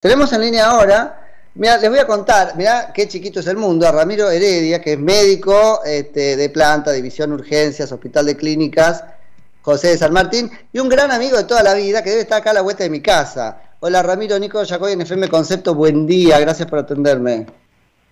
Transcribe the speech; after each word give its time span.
Tenemos 0.00 0.32
en 0.32 0.40
línea 0.40 0.64
ahora, 0.64 1.28
mira, 1.56 1.76
les 1.76 1.90
voy 1.90 1.98
a 1.98 2.06
contar, 2.06 2.56
mira 2.56 2.90
qué 2.94 3.06
chiquito 3.06 3.40
es 3.40 3.46
el 3.48 3.58
mundo, 3.58 3.86
a 3.86 3.92
Ramiro 3.92 4.30
Heredia, 4.30 4.80
que 4.80 4.94
es 4.94 4.98
médico 4.98 5.82
este, 5.84 6.38
de 6.38 6.48
planta, 6.48 6.90
división 6.90 7.32
urgencias, 7.32 7.92
hospital 7.92 8.24
de 8.24 8.34
clínicas, 8.34 9.04
José 9.60 9.88
de 9.88 9.98
San 9.98 10.14
Martín, 10.14 10.50
y 10.72 10.78
un 10.78 10.88
gran 10.88 11.10
amigo 11.10 11.36
de 11.36 11.44
toda 11.44 11.62
la 11.62 11.74
vida 11.74 12.02
que 12.02 12.08
debe 12.08 12.22
estar 12.22 12.40
acá 12.40 12.52
a 12.52 12.54
la 12.54 12.62
vuelta 12.62 12.82
de 12.82 12.88
mi 12.88 13.02
casa. 13.02 13.60
Hola 13.80 14.02
Ramiro, 14.02 14.38
Nico 14.38 14.62
Yacoy 14.62 14.94
en 14.94 15.02
FM 15.02 15.28
Concepto, 15.28 15.74
buen 15.74 16.06
día, 16.06 16.40
gracias 16.40 16.66
por 16.66 16.78
atenderme. 16.78 17.44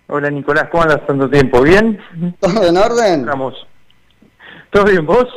Hola 0.09 0.29
Nicolás, 0.29 0.69
¿cómo 0.71 0.83
andas 0.83 1.07
tanto 1.07 1.27
tiempo? 1.27 1.63
¿Bien? 1.63 1.99
¿Todo 2.39 2.67
en 2.67 2.77
orden? 2.77 3.25
Vamos. 3.25 3.55
¿Todo 4.69 4.85
bien 4.85 5.07
vos? 5.07 5.27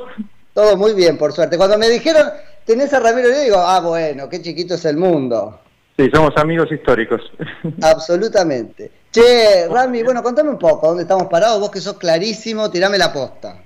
Todo 0.53 0.77
muy 0.77 0.93
bien, 0.93 1.17
por 1.17 1.33
suerte. 1.33 1.57
Cuando 1.57 1.79
me 1.79 1.89
dijeron, 1.89 2.29
tenés 2.67 2.93
a 2.93 3.01
Ramiro 3.01 3.29
Heredia, 3.29 3.45
digo, 3.45 3.57
ah, 3.59 3.81
bueno, 3.81 4.29
qué 4.29 4.43
chiquito 4.43 4.75
es 4.75 4.85
el 4.85 4.99
mundo. 4.99 5.62
Sí, 5.97 6.11
somos 6.13 6.37
amigos 6.37 6.71
históricos. 6.73 7.21
Absolutamente. 7.83 8.91
Che, 9.11 9.69
Rami, 9.69 10.03
bueno, 10.03 10.23
contame 10.23 10.49
un 10.49 10.59
poco, 10.59 10.89
¿dónde 10.89 11.03
estamos 11.03 11.27
parados? 11.27 11.61
Vos 11.61 11.71
que 11.71 11.81
sos 11.81 11.99
clarísimo, 11.99 12.71
tirame 12.71 12.97
la 12.97 13.13
posta. 13.13 13.57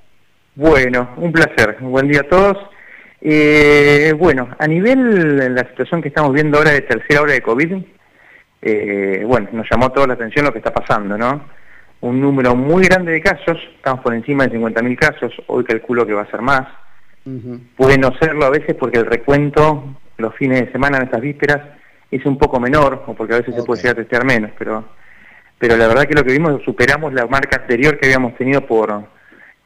Bueno, 0.57 1.11
un 1.19 1.31
placer. 1.33 1.77
Buen 1.81 2.09
día 2.09 2.23
a 2.23 2.29
todos. 2.29 2.57
Eh, 3.21 4.13
bueno, 4.19 4.49
a 4.59 4.67
nivel 4.67 5.37
de 5.37 5.51
la 5.51 5.69
situación 5.69 6.03
que 6.03 6.09
estamos 6.09 6.33
viendo 6.33 6.59
ahora 6.59 6.73
de 6.73 6.81
tercera 6.81 7.23
hora 7.23 7.33
de 7.33 7.43
COVID, 7.43 7.77
eh, 8.63 9.25
bueno, 9.27 9.49
nos 9.53 9.67
llamó 9.71 9.93
toda 9.93 10.09
la 10.09 10.15
atención 10.15 10.45
lo 10.45 10.53
que 10.53 10.59
está 10.59 10.73
pasando, 10.73 11.17
¿no? 11.17 11.45
Un 12.01 12.21
número 12.21 12.55
muy 12.55 12.85
grande 12.85 13.13
de 13.13 13.21
casos, 13.21 13.59
estamos 13.77 14.01
por 14.01 14.15
encima 14.15 14.47
de 14.47 14.59
50.000 14.59 14.99
casos, 14.99 15.33
hoy 15.47 15.65
calculo 15.65 16.07
que 16.07 16.13
va 16.13 16.23
a 16.23 16.31
ser 16.31 16.43
más. 16.43 16.67
Puede 17.77 17.99
no 17.99 18.17
serlo 18.21 18.45
a 18.45 18.51
veces 18.51 18.77
porque 18.79 18.99
el 18.99 19.07
recuento, 19.07 19.97
los 20.17 20.35
fines 20.37 20.61
de 20.61 20.73
semana, 20.73 20.99
en 20.99 21.05
estas 21.05 21.21
vísperas, 21.21 21.76
es 22.11 22.25
un 22.25 22.39
poco 22.39 22.61
menor, 22.61 23.05
o 23.07 23.15
porque 23.15 23.35
a 23.35 23.39
veces 23.39 23.55
se 23.55 23.63
puede 23.63 23.83
llegar 23.83 23.97
a 23.97 24.03
testear 24.03 24.25
menos, 24.25 24.51
pero, 24.59 24.85
pero 25.59 25.77
la 25.77 25.89
verdad 25.89 26.05
que 26.05 26.15
lo 26.15 26.25
que 26.25 26.33
vimos, 26.33 26.63
superamos 26.65 27.13
la 27.13 27.27
marca 27.27 27.61
anterior 27.61 27.99
que 27.99 28.07
habíamos 28.07 28.37
tenido 28.37 28.65
por 28.65 29.05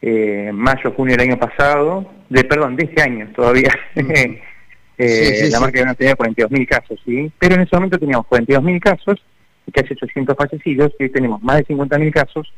eh, 0.01 0.51
mayo, 0.53 0.91
junio 0.91 1.15
del 1.15 1.29
año 1.29 1.39
pasado, 1.39 2.11
de 2.29 2.43
perdón, 2.43 2.75
de 2.75 2.85
este 2.85 3.01
año 3.01 3.29
todavía. 3.35 3.69
eh, 3.95 5.49
la 5.51 5.59
marca 5.59 5.73
que 5.73 5.79
habíamos 5.79 5.97
tenido 5.97 6.17
42.000 6.17 6.67
casos, 6.67 6.99
¿sí? 7.05 7.31
Pero 7.37 7.55
en 7.55 7.61
ese 7.61 7.75
momento 7.75 7.99
teníamos 7.99 8.25
42.000 8.27 8.79
casos 8.79 9.23
y 9.67 9.71
casi 9.71 9.93
800 9.93 10.35
fallecidos, 10.35 10.91
y 10.99 11.03
hoy 11.03 11.09
tenemos 11.09 11.41
más 11.43 11.57
de 11.57 11.65
50.000 11.65 12.11
casos 12.11 12.51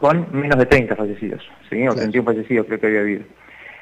con 0.00 0.26
menos 0.32 0.58
de 0.58 0.64
30 0.66 0.96
fallecidos, 0.96 1.42
¿sí? 1.68 1.86
O 1.86 1.94
31 1.94 2.24
fallecidos 2.24 2.66
creo 2.66 2.80
que 2.80 2.86
había 2.86 3.00
habido. 3.00 3.24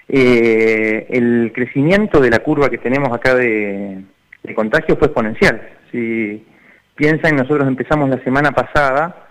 Eh, 0.09 1.07
el 1.11 1.53
crecimiento 1.55 2.21
de 2.21 2.31
la 2.31 2.41
curva 2.41 2.69
que 2.69 2.79
tenemos 2.79 3.13
acá 3.13 3.37
de, 3.37 4.03
el 4.45 4.55
contagio 4.55 4.97
fue 4.97 5.09
exponencial. 5.09 5.61
Si 5.91 6.45
piensan, 6.95 7.37
nosotros 7.37 7.67
empezamos 7.67 8.09
la 8.09 8.23
semana 8.23 8.53
pasada 8.53 9.29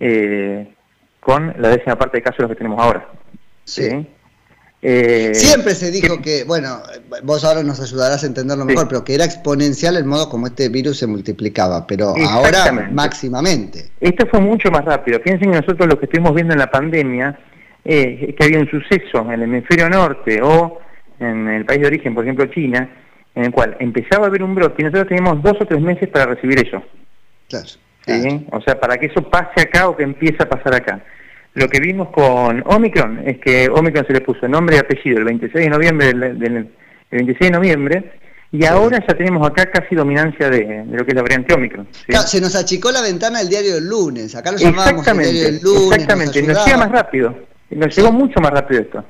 eh, 0.00 0.72
con 1.20 1.54
la 1.58 1.68
décima 1.68 1.96
parte 1.96 2.18
de 2.18 2.22
casos 2.22 2.38
de 2.38 2.42
los 2.44 2.50
que 2.50 2.56
tenemos 2.56 2.80
ahora. 2.80 3.08
Sí. 3.64 4.06
Eh, 4.84 5.32
Siempre 5.32 5.76
se 5.76 5.92
dijo 5.92 6.20
que, 6.20 6.42
bueno, 6.42 6.82
vos 7.22 7.44
ahora 7.44 7.62
nos 7.62 7.80
ayudarás 7.80 8.24
a 8.24 8.26
entenderlo 8.26 8.64
mejor, 8.64 8.88
pero 8.88 9.04
que 9.04 9.14
era 9.14 9.24
exponencial 9.24 9.96
el 9.96 10.04
modo 10.04 10.28
como 10.28 10.48
este 10.48 10.68
virus 10.68 10.98
se 10.98 11.06
multiplicaba, 11.06 11.86
pero 11.86 12.14
ahora 12.28 12.72
máximamente. 12.90 13.90
Esto 14.00 14.26
fue 14.26 14.40
mucho 14.40 14.72
más 14.72 14.84
rápido. 14.84 15.20
Piensen 15.20 15.52
que 15.52 15.60
nosotros 15.60 15.88
lo 15.88 15.98
que 16.00 16.06
estuvimos 16.06 16.34
viendo 16.34 16.52
en 16.52 16.58
la 16.58 16.70
pandemia 16.70 17.38
eh, 17.84 18.26
es 18.28 18.34
que 18.34 18.44
había 18.44 18.58
un 18.58 18.68
suceso 18.68 19.20
en 19.20 19.30
el 19.30 19.42
hemisferio 19.42 19.88
norte 19.88 20.42
o 20.42 20.80
en 21.20 21.46
el 21.48 21.64
país 21.64 21.80
de 21.80 21.86
origen, 21.86 22.12
por 22.12 22.24
ejemplo 22.24 22.46
China, 22.46 22.88
en 23.34 23.44
el 23.46 23.52
cual 23.52 23.76
empezaba 23.80 24.26
a 24.26 24.28
haber 24.28 24.42
un 24.42 24.54
brote 24.54 24.76
y 24.78 24.84
nosotros 24.84 25.08
teníamos 25.08 25.42
dos 25.42 25.56
o 25.60 25.66
tres 25.66 25.80
meses 25.80 26.08
para 26.08 26.26
recibir 26.26 26.66
eso. 26.66 26.82
Claro, 27.48 27.66
O 28.50 28.60
sea, 28.60 28.78
para 28.78 28.98
que 28.98 29.06
eso 29.06 29.22
pase 29.22 29.62
acá 29.62 29.88
o 29.88 29.96
que 29.96 30.02
empiece 30.02 30.42
a 30.42 30.48
pasar 30.48 30.74
acá. 30.74 31.02
Lo 31.54 31.68
que 31.68 31.80
vimos 31.80 32.08
con 32.08 32.62
Omicron 32.66 33.22
es 33.26 33.38
que 33.38 33.68
Omicron 33.68 34.06
se 34.06 34.14
le 34.14 34.22
puso 34.22 34.48
nombre 34.48 34.76
y 34.76 34.78
apellido 34.78 35.18
el 35.18 35.24
26 35.24 35.64
de 35.64 35.70
noviembre 35.70 36.06
del, 36.06 36.70
26 37.10 37.38
de 37.38 37.50
noviembre 37.50 38.12
y 38.50 38.64
ahora 38.64 38.98
ya 39.06 39.14
tenemos 39.14 39.46
acá 39.46 39.70
casi 39.70 39.94
dominancia 39.94 40.48
de, 40.48 40.84
lo 40.90 41.04
que 41.04 41.10
es 41.10 41.14
la 41.14 41.22
variante 41.22 41.54
Omicron. 41.54 41.86
se 42.26 42.40
nos 42.40 42.54
achicó 42.54 42.90
la 42.90 43.02
ventana 43.02 43.40
el 43.40 43.48
diario 43.48 43.74
del 43.74 43.86
lunes, 43.86 44.34
acá 44.34 44.52
lo 44.52 44.58
llamábamos 44.58 45.06
el 45.06 45.18
diario 45.18 45.42
del 45.44 45.60
lunes. 45.62 45.92
Exactamente, 45.92 46.42
nos, 46.42 46.64
llega 46.64 46.78
más 46.78 46.90
rápido, 46.90 47.34
nos 47.70 47.96
llegó 47.96 48.12
mucho 48.12 48.40
más 48.40 48.50
rápido 48.50 48.80
esto. 48.80 49.04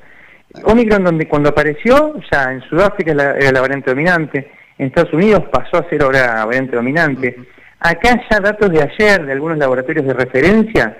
Omicron, 0.63 1.03
donde 1.03 1.27
cuando 1.27 1.49
apareció, 1.49 2.13
ya 2.31 2.51
en 2.51 2.61
Sudáfrica 2.61 3.11
era 3.11 3.51
la 3.51 3.61
variante 3.61 3.89
dominante, 3.89 4.51
en 4.77 4.87
Estados 4.87 5.13
Unidos 5.13 5.43
pasó 5.51 5.77
a 5.77 5.89
ser 5.89 6.03
ahora 6.03 6.45
variante 6.45 6.75
dominante. 6.75 7.35
Acá 7.79 8.21
ya 8.29 8.39
datos 8.39 8.71
de 8.71 8.81
ayer 8.81 9.25
de 9.25 9.31
algunos 9.31 9.57
laboratorios 9.57 10.05
de 10.05 10.13
referencia, 10.13 10.97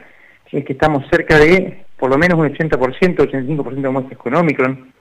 es 0.52 0.64
que 0.66 0.74
estamos 0.74 1.04
cerca 1.10 1.38
de 1.40 1.84
por 1.98 2.10
lo 2.10 2.18
menos 2.18 2.38
un 2.38 2.54
80%, 2.54 3.16
85% 3.16 3.82
de 3.82 3.90
muestras 3.90 4.18
con 4.18 4.36
Omicron. 4.36 4.92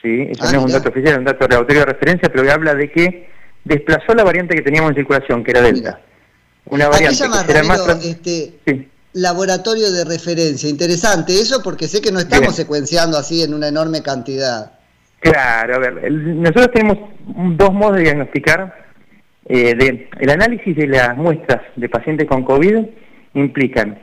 ¿sí? 0.00 0.28
Eso 0.30 0.44
no 0.44 0.58
es 0.58 0.64
un 0.64 0.72
dato 0.72 0.88
oficial, 0.88 1.12
es 1.12 1.18
un 1.18 1.24
dato 1.24 1.44
de 1.44 1.50
laboratorio 1.50 1.80
de 1.80 1.92
referencia, 1.92 2.28
pero 2.30 2.44
que 2.44 2.50
habla 2.50 2.74
de 2.74 2.90
que 2.90 3.28
desplazó 3.64 4.14
la 4.14 4.24
variante 4.24 4.54
que 4.56 4.62
teníamos 4.62 4.90
en 4.90 4.96
circulación, 4.96 5.44
que 5.44 5.50
era 5.50 5.60
Delta. 5.60 6.00
Una 6.66 6.88
variante 6.88 7.24
que 7.46 7.52
era 7.52 7.62
más... 7.64 7.86
Este, 8.04 8.88
laboratorio 9.12 9.90
de 9.90 10.04
referencia. 10.04 10.68
Interesante 10.68 11.32
eso 11.34 11.62
porque 11.62 11.88
sé 11.88 12.00
que 12.00 12.12
no 12.12 12.20
estamos 12.20 12.54
secuenciando 12.54 13.18
así 13.18 13.42
en 13.42 13.54
una 13.54 13.68
enorme 13.68 14.02
cantidad. 14.02 14.72
Claro, 15.20 15.76
a 15.76 15.78
ver, 15.78 16.10
nosotros 16.12 16.70
tenemos 16.72 16.98
dos 17.56 17.72
modos 17.72 17.96
de 17.96 18.02
diagnosticar. 18.02 18.74
Eh, 19.46 19.74
de, 19.74 20.08
el 20.20 20.30
análisis 20.30 20.76
de 20.76 20.86
las 20.86 21.16
muestras 21.16 21.62
de 21.74 21.88
pacientes 21.88 22.28
con 22.28 22.44
COVID 22.44 22.86
implican 23.34 23.98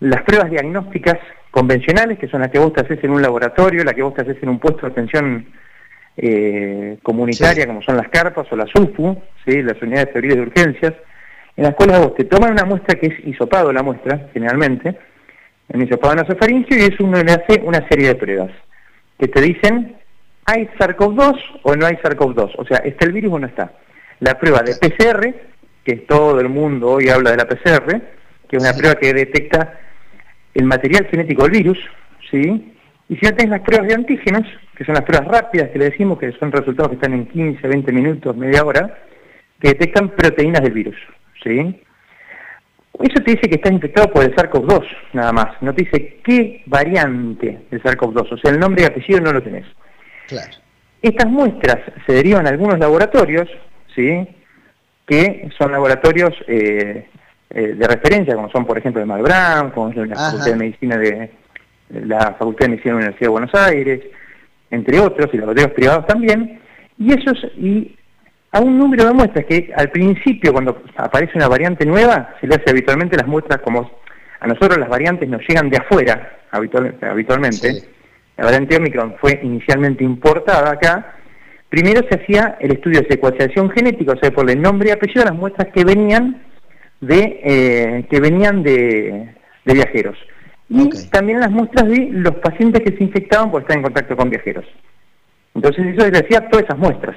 las 0.00 0.22
pruebas 0.22 0.50
diagnósticas 0.50 1.18
convencionales, 1.50 2.18
que 2.18 2.28
son 2.28 2.40
las 2.40 2.50
que 2.50 2.58
vos 2.58 2.72
te 2.72 2.80
haces 2.80 3.02
en 3.02 3.10
un 3.10 3.22
laboratorio, 3.22 3.84
las 3.84 3.94
que 3.94 4.02
vos 4.02 4.14
te 4.14 4.22
haces 4.22 4.36
en 4.42 4.48
un 4.48 4.58
puesto 4.58 4.86
de 4.86 4.92
atención 4.92 5.46
eh, 6.16 6.98
comunitaria, 7.02 7.66
como 7.66 7.82
son 7.82 7.96
las 7.96 8.08
carpas 8.08 8.46
o 8.50 8.56
las 8.56 8.74
UFU, 8.74 9.16
¿sí? 9.46 9.62
las 9.62 9.80
unidades 9.80 10.06
de 10.06 10.12
teoría 10.12 10.34
de 10.34 10.42
urgencias, 10.42 10.94
en 11.58 11.64
las 11.64 11.74
cuales 11.74 11.98
vos 11.98 12.14
te 12.14 12.24
toman 12.24 12.52
una 12.52 12.64
muestra 12.64 12.94
que 13.00 13.08
es 13.08 13.26
hisopado 13.26 13.72
la 13.72 13.82
muestra, 13.82 14.28
generalmente, 14.32 14.96
en 15.68 15.82
hisopado 15.82 16.14
nasofaringeo, 16.14 16.78
y 16.78 16.82
es 16.82 17.00
uno 17.00 17.20
le 17.20 17.32
hace 17.32 17.60
una 17.64 17.86
serie 17.88 18.08
de 18.08 18.14
pruebas 18.14 18.52
que 19.18 19.26
te 19.26 19.40
dicen, 19.40 19.96
¿hay 20.46 20.68
SARS-CoV-2 20.78 21.36
o 21.64 21.74
no 21.74 21.84
hay 21.84 21.96
SARS-CoV-2? 21.96 22.52
O 22.58 22.64
sea, 22.64 22.76
¿está 22.78 23.06
el 23.06 23.12
virus 23.12 23.32
o 23.32 23.38
no 23.40 23.48
está? 23.48 23.72
La 24.20 24.38
prueba 24.38 24.62
de 24.62 24.76
PCR, 24.76 25.34
que 25.82 25.96
todo 25.96 26.38
el 26.38 26.48
mundo 26.48 26.92
hoy 26.92 27.08
habla 27.08 27.32
de 27.32 27.38
la 27.38 27.48
PCR, 27.48 28.02
que 28.48 28.56
es 28.56 28.62
una 28.62 28.72
prueba 28.74 28.94
que 28.94 29.12
detecta 29.12 29.80
el 30.54 30.64
material 30.64 31.08
genético 31.10 31.42
del 31.42 31.50
virus, 31.50 31.78
¿sí? 32.30 32.72
Y 33.08 33.16
si 33.16 33.26
no 33.26 33.34
tenés 33.34 33.50
las 33.50 33.62
pruebas 33.62 33.88
de 33.88 33.94
antígenos, 33.94 34.46
que 34.76 34.84
son 34.84 34.94
las 34.94 35.02
pruebas 35.02 35.26
rápidas 35.26 35.70
que 35.70 35.78
le 35.80 35.86
decimos, 35.86 36.20
que 36.20 36.30
son 36.38 36.52
resultados 36.52 36.90
que 36.90 36.94
están 36.94 37.14
en 37.14 37.26
15, 37.26 37.66
20 37.66 37.92
minutos, 37.92 38.36
media 38.36 38.64
hora, 38.64 38.96
que 39.58 39.70
detectan 39.70 40.10
proteínas 40.10 40.62
del 40.62 40.72
virus. 40.72 40.96
¿Sí? 41.42 41.82
Eso 43.00 43.22
te 43.24 43.30
dice 43.32 43.48
que 43.48 43.56
estás 43.56 43.72
infectado 43.72 44.10
por 44.10 44.24
el 44.24 44.34
SARS-CoV-2, 44.34 44.84
nada 45.12 45.32
más. 45.32 45.62
No 45.62 45.72
te 45.72 45.84
dice 45.84 46.18
qué 46.24 46.62
variante 46.66 47.60
del 47.70 47.82
SARS-CoV-2, 47.82 48.32
o 48.32 48.38
sea, 48.38 48.50
el 48.50 48.58
nombre 48.58 48.82
y 48.82 48.86
apellido 48.86 49.20
no 49.20 49.32
lo 49.32 49.42
tenés. 49.42 49.66
Claro. 50.26 50.50
Estas 51.00 51.30
muestras 51.30 51.78
se 52.06 52.12
derivan 52.12 52.46
a 52.46 52.50
algunos 52.50 52.78
laboratorios, 52.78 53.48
¿sí? 53.94 54.26
Que 55.06 55.48
son 55.56 55.70
laboratorios 55.70 56.34
eh, 56.48 57.06
eh, 57.50 57.74
de 57.74 57.86
referencia, 57.86 58.34
como 58.34 58.50
son, 58.50 58.66
por 58.66 58.76
ejemplo, 58.78 59.00
de 59.00 59.06
Malbrán, 59.06 59.70
como 59.70 59.92
la 59.92 60.16
Facultad 60.16 60.46
de 60.46 60.56
Medicina 60.56 60.96
de, 60.96 61.30
la 61.90 62.34
Facultad 62.38 62.66
de 62.66 62.70
Medicina 62.70 62.94
de 62.94 63.00
la 63.00 63.06
Universidad 63.06 63.26
de 63.26 63.28
Buenos 63.28 63.54
Aires, 63.54 64.00
entre 64.70 65.00
otros, 65.00 65.30
y 65.32 65.38
laboratorios 65.38 65.72
privados 65.72 66.06
también. 66.06 66.60
Y 66.98 67.12
esos, 67.12 67.44
y 67.56 67.96
a 68.50 68.60
un 68.60 68.78
número 68.78 69.04
de 69.04 69.12
muestras 69.12 69.44
que 69.44 69.72
al 69.76 69.90
principio 69.90 70.52
cuando 70.52 70.82
aparece 70.96 71.32
una 71.36 71.48
variante 71.48 71.84
nueva 71.84 72.34
se 72.40 72.46
le 72.46 72.54
hace 72.54 72.70
habitualmente 72.70 73.16
las 73.16 73.26
muestras 73.26 73.60
como 73.60 73.90
a 74.40 74.46
nosotros 74.46 74.78
las 74.78 74.88
variantes 74.88 75.28
nos 75.28 75.42
llegan 75.46 75.68
de 75.68 75.78
afuera 75.78 76.38
habitualmente. 76.50 77.82
La 78.36 78.44
variante 78.44 78.76
Omicron 78.76 79.16
fue 79.20 79.40
inicialmente 79.42 80.04
importada 80.04 80.70
acá. 80.70 81.14
Primero 81.68 82.00
se 82.08 82.20
hacía 82.20 82.56
el 82.60 82.72
estudio 82.72 83.02
de 83.02 83.08
secuenciación 83.08 83.68
genética, 83.70 84.12
o 84.12 84.18
sea, 84.18 84.30
por 84.30 84.48
el 84.48 84.62
nombre 84.62 84.88
y 84.88 84.92
apellido 84.92 85.24
de 85.24 85.30
las 85.30 85.38
muestras 85.38 85.68
que 85.74 85.84
venían 85.84 86.42
de 87.00 87.40
eh, 87.44 88.06
que 88.08 88.20
venían 88.20 88.62
de, 88.62 89.34
viajeros. 89.64 90.16
Y 90.70 90.88
también 91.10 91.40
las 91.40 91.50
muestras 91.50 91.88
de 91.88 92.08
los 92.12 92.36
pacientes 92.36 92.82
que 92.82 92.96
se 92.96 93.04
infectaban 93.04 93.50
por 93.50 93.62
estar 93.62 93.76
en 93.76 93.82
contacto 93.82 94.16
con 94.16 94.30
viajeros. 94.30 94.64
Entonces 95.54 95.86
eso 95.86 96.02
se 96.02 96.24
hacía 96.24 96.48
todas 96.48 96.64
esas 96.64 96.78
muestras. 96.78 97.16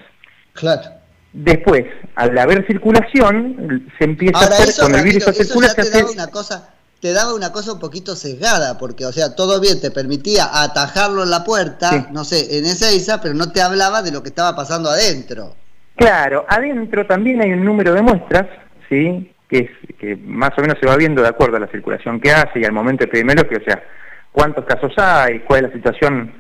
Claro. 0.53 1.00
Después, 1.33 1.85
al 2.15 2.37
haber 2.37 2.67
circulación, 2.67 3.89
se 3.97 4.03
empieza 4.03 4.39
a 4.39 4.43
hacer 4.43 4.83
con 4.83 4.95
el 4.95 5.03
virus 5.03 5.27
a 5.27 5.33
circular. 5.33 5.73
Te, 5.73 5.89
daba 5.89 6.11
una 6.11 6.27
cosa, 6.27 6.73
te 6.99 7.13
daba 7.13 7.33
una 7.33 7.51
cosa 7.51 7.73
un 7.73 7.79
poquito 7.79 8.15
sesgada, 8.15 8.77
porque, 8.77 9.05
o 9.05 9.11
sea, 9.11 9.35
todo 9.35 9.61
bien, 9.61 9.79
te 9.79 9.91
permitía 9.91 10.49
atajarlo 10.51 11.23
en 11.23 11.29
la 11.29 11.43
puerta, 11.43 12.09
no 12.11 12.25
sé, 12.25 12.57
en 12.57 12.65
Ezeiza, 12.65 13.21
pero 13.21 13.33
no 13.33 13.51
te 13.51 13.61
hablaba 13.61 14.01
de 14.01 14.11
lo 14.11 14.21
que 14.23 14.29
estaba 14.29 14.55
pasando 14.55 14.89
adentro. 14.89 15.55
Claro, 15.95 16.45
adentro 16.49 17.05
también 17.05 17.41
hay 17.41 17.53
un 17.53 17.63
número 17.63 17.93
de 17.93 18.01
muestras, 18.01 18.47
¿sí? 18.89 19.31
que, 19.51 19.59
es, 19.59 19.97
que 19.97 20.15
más 20.15 20.51
o 20.57 20.61
menos 20.61 20.77
se 20.79 20.87
va 20.87 20.95
viendo 20.95 21.21
de 21.21 21.27
acuerdo 21.27 21.57
a 21.57 21.59
la 21.59 21.67
circulación 21.67 22.21
que 22.21 22.31
hace 22.31 22.61
y 22.61 22.63
al 22.63 22.71
momento 22.71 23.03
epidemiológico, 23.03 23.59
o 23.61 23.65
sea, 23.65 23.83
cuántos 24.31 24.63
casos 24.65 24.93
hay, 24.97 25.39
cuál 25.41 25.65
es 25.65 25.69
la 25.69 25.75
situación 25.75 26.33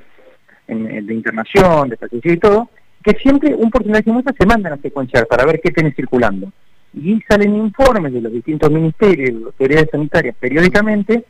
de 0.67 1.13
internación, 1.13 1.89
de 1.89 1.97
fallecidos 1.97 2.37
y 2.37 2.39
todo, 2.39 2.69
que 3.03 3.13
siempre 3.19 3.53
un 3.55 3.69
porcentaje 3.71 4.05
de 4.05 4.11
muestras 4.11 4.35
se 4.37 4.45
mandan 4.45 4.73
a 4.73 4.77
secuenciar 4.77 5.27
para 5.27 5.45
ver 5.45 5.59
qué 5.61 5.71
tiene 5.71 5.91
circulando. 5.93 6.51
Y 6.93 7.21
salen 7.27 7.55
informes 7.55 8.13
de 8.13 8.21
los 8.21 8.33
distintos 8.33 8.69
ministerios 8.69 9.31
y 9.31 9.43
autoridades 9.43 9.89
sanitarias 9.91 10.35
periódicamente 10.39 11.23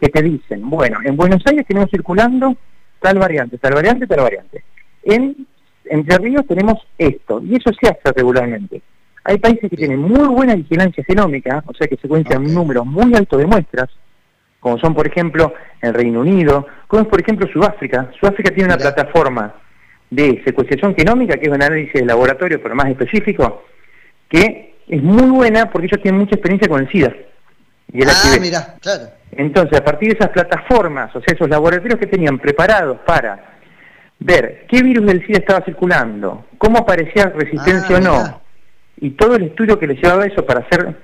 que 0.00 0.08
te 0.08 0.22
dicen, 0.22 0.68
bueno, 0.68 0.98
en 1.04 1.16
Buenos 1.16 1.42
Aires 1.46 1.64
tenemos 1.66 1.90
circulando 1.90 2.56
tal 3.00 3.18
variante, 3.18 3.58
tal 3.58 3.74
variante, 3.74 4.06
tal 4.06 4.20
variante. 4.20 4.64
En 5.04 5.46
Entre 5.84 6.18
Ríos 6.18 6.46
tenemos 6.46 6.78
esto, 6.98 7.42
y 7.44 7.56
eso 7.56 7.70
se 7.80 7.88
hace 7.88 8.12
regularmente. 8.16 8.82
Hay 9.24 9.38
países 9.38 9.70
que 9.70 9.76
tienen 9.76 10.00
muy 10.00 10.28
buena 10.28 10.54
vigilancia 10.54 11.04
genómica, 11.04 11.62
o 11.66 11.74
sea 11.74 11.86
que 11.86 11.96
secuencian 11.96 12.44
un 12.44 12.54
número 12.54 12.84
muy 12.84 13.14
alto 13.14 13.36
de 13.36 13.46
muestras, 13.46 13.88
como 14.60 14.78
son 14.78 14.94
por 14.94 15.06
ejemplo 15.06 15.52
el 15.80 15.94
Reino 15.94 16.20
Unido, 16.20 16.66
como 16.86 17.02
es 17.02 17.08
por 17.08 17.20
ejemplo 17.20 17.46
Sudáfrica. 17.52 18.10
Sudáfrica 18.18 18.50
tiene 18.54 18.72
una 18.72 18.78
plataforma 18.78 19.54
de 20.14 20.42
secuenciación 20.44 20.94
genómica, 20.94 21.36
que 21.36 21.46
es 21.46 21.48
un 21.48 21.62
análisis 21.62 21.94
de 21.94 22.04
laboratorio, 22.04 22.62
pero 22.62 22.74
más 22.74 22.88
específico, 22.88 23.64
que 24.28 24.74
es 24.86 25.02
muy 25.02 25.30
buena 25.30 25.70
porque 25.70 25.86
ellos 25.86 26.02
tienen 26.02 26.20
mucha 26.20 26.36
experiencia 26.36 26.68
con 26.68 26.80
el 26.80 26.90
SIDA. 26.90 27.14
Y 27.92 28.02
el 28.02 28.08
ah, 28.08 28.36
mira, 28.40 28.76
claro. 28.80 29.04
Entonces, 29.32 29.78
a 29.78 29.84
partir 29.84 30.10
de 30.10 30.14
esas 30.14 30.30
plataformas, 30.30 31.14
o 31.14 31.20
sea, 31.20 31.34
esos 31.34 31.48
laboratorios 31.48 31.98
que 31.98 32.06
tenían 32.06 32.38
preparados 32.38 32.98
para 33.04 33.58
ver 34.20 34.66
qué 34.68 34.82
virus 34.82 35.06
del 35.06 35.26
SIDA 35.26 35.38
estaba 35.38 35.64
circulando, 35.64 36.46
cómo 36.58 36.78
aparecía 36.78 37.32
resistencia 37.34 37.96
ah, 37.96 37.98
o 37.98 38.02
no, 38.02 38.40
y 39.00 39.10
todo 39.10 39.34
el 39.34 39.44
estudio 39.44 39.78
que 39.78 39.88
le 39.88 39.94
llevaba 39.94 40.26
eso 40.26 40.46
para 40.46 40.60
hacer 40.60 40.94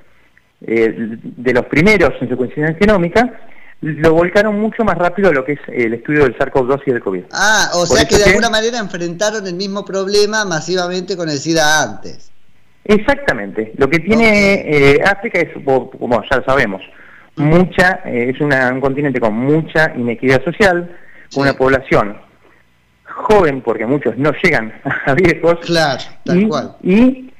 eh, 0.62 0.94
de 0.96 1.52
los 1.52 1.66
primeros 1.66 2.12
en 2.20 2.28
secuenciación 2.28 2.76
genómica, 2.76 3.40
lo 3.82 4.12
volcaron 4.12 4.60
mucho 4.60 4.84
más 4.84 4.96
rápido 4.98 5.30
a 5.30 5.32
lo 5.32 5.44
que 5.44 5.52
es 5.52 5.60
el 5.68 5.94
estudio 5.94 6.24
del 6.24 6.36
SARS-CoV-2 6.36 6.82
y 6.86 6.90
del 6.92 7.00
COVID. 7.00 7.24
Ah, 7.32 7.70
o 7.74 7.86
sea 7.86 8.06
que 8.06 8.18
de 8.18 8.24
alguna 8.24 8.50
manera 8.50 8.78
enfrentaron 8.78 9.46
el 9.46 9.54
mismo 9.54 9.84
problema 9.84 10.44
masivamente 10.44 11.16
con 11.16 11.30
el 11.30 11.38
SIDA 11.38 11.82
antes. 11.82 12.30
Exactamente. 12.84 13.72
Lo 13.76 13.88
que 13.88 14.00
tiene 14.00 14.54
eh, 14.66 15.02
África 15.04 15.40
es, 15.40 15.48
como 15.64 16.22
ya 16.30 16.36
lo 16.38 16.44
sabemos, 16.44 16.82
mucha, 17.36 18.00
eh, 18.04 18.32
es 18.34 18.40
un 18.40 18.80
continente 18.80 19.20
con 19.20 19.34
mucha 19.34 19.92
inequidad 19.96 20.44
social, 20.44 20.94
una 21.36 21.54
población 21.54 22.16
joven, 23.04 23.62
porque 23.62 23.86
muchos 23.86 24.16
no 24.18 24.32
llegan 24.42 24.74
a 25.06 25.14
viejos. 25.14 25.58
Claro, 25.64 26.02
tal 26.24 26.48
cual. 26.48 26.76
Y 26.82 27.32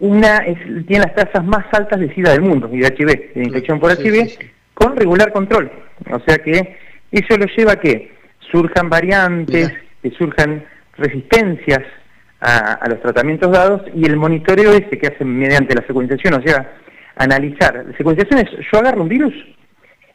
una 0.00 0.42
tiene 0.86 1.06
las 1.06 1.14
tasas 1.14 1.44
más 1.44 1.64
altas 1.72 1.98
de 1.98 2.14
SIDA 2.14 2.32
del 2.32 2.42
mundo 2.42 2.68
y 2.72 2.78
de 2.78 2.88
HIV, 2.88 3.34
de 3.34 3.44
infección 3.44 3.80
por 3.80 3.92
HIV, 3.92 4.38
con 4.78 4.96
regular 4.96 5.32
control. 5.32 5.70
O 6.10 6.20
sea 6.20 6.38
que 6.38 6.76
eso 7.10 7.36
lo 7.36 7.46
lleva 7.46 7.72
a 7.72 7.80
que 7.80 8.12
surjan 8.50 8.88
variantes, 8.88 9.72
que 10.02 10.10
surjan 10.12 10.64
resistencias 10.96 11.80
a, 12.40 12.88
los 12.88 13.00
tratamientos 13.00 13.50
dados 13.50 13.82
y 13.94 14.06
el 14.06 14.16
monitoreo 14.16 14.72
ese 14.72 14.96
que 14.98 15.08
hacen 15.08 15.36
mediante 15.36 15.74
la 15.74 15.84
secuenciación, 15.84 16.34
o 16.34 16.42
sea, 16.42 16.72
analizar. 17.16 17.84
La 17.86 17.96
secuenciación 17.96 18.38
es, 18.38 18.50
yo 18.70 18.78
agarro 18.78 19.02
un 19.02 19.08
virus 19.08 19.34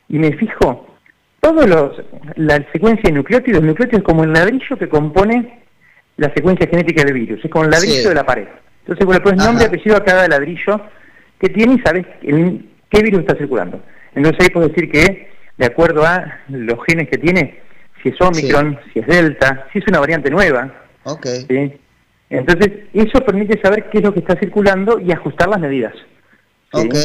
y 0.07 0.17
me 0.17 0.31
fijo 0.37 0.87
todos 1.41 1.67
los, 1.67 2.01
la 2.35 2.55
secuencia 2.71 3.09
de 3.09 3.17
nucleótidos, 3.17 3.59
el 3.59 3.67
nucleótido 3.67 3.97
es 3.97 4.05
como 4.05 4.23
el 4.23 4.31
ladrillo 4.31 4.77
que 4.77 4.87
compone 4.87 5.59
la 6.15 6.33
secuencia 6.33 6.67
genética 6.67 7.03
del 7.03 7.13
virus, 7.15 7.43
es 7.43 7.51
como 7.51 7.65
el 7.65 7.71
ladrillo 7.71 8.09
de 8.09 8.15
la 8.15 8.25
pared. 8.25 8.47
Entonces 8.87 9.05
le 9.05 9.19
pones 9.19 9.45
nombre 9.45 9.65
y 9.65 9.67
apellido 9.67 9.97
a 9.97 10.03
cada 10.05 10.27
ladrillo 10.29 10.79
que 11.39 11.49
tiene 11.49 11.73
y 11.73 11.79
sabes 11.79 12.05
qué 12.21 13.01
virus 13.03 13.21
está 13.21 13.35
circulando. 13.35 13.81
Entonces 14.15 14.39
ahí 14.41 14.49
puedes 14.49 14.69
decir 14.69 14.91
que, 14.91 15.31
de 15.57 15.65
acuerdo 15.65 16.05
a 16.05 16.39
los 16.49 16.79
genes 16.87 17.09
que 17.09 17.17
tiene, 17.17 17.59
si 18.01 18.09
es 18.09 18.21
Omicron, 18.21 18.79
si 18.91 18.99
es 18.99 19.07
Delta, 19.07 19.67
si 19.71 19.79
es 19.79 19.87
una 19.87 19.99
variante 19.99 20.29
nueva. 20.29 20.73
Okay. 21.03 21.79
Entonces, 22.29 22.71
eso 22.93 23.19
permite 23.25 23.61
saber 23.61 23.89
qué 23.89 23.99
es 23.99 24.03
lo 24.03 24.13
que 24.13 24.19
está 24.19 24.37
circulando 24.39 24.99
y 24.99 25.11
ajustar 25.11 25.49
las 25.49 25.59
medidas. 25.59 25.93
Ok. 26.71 26.95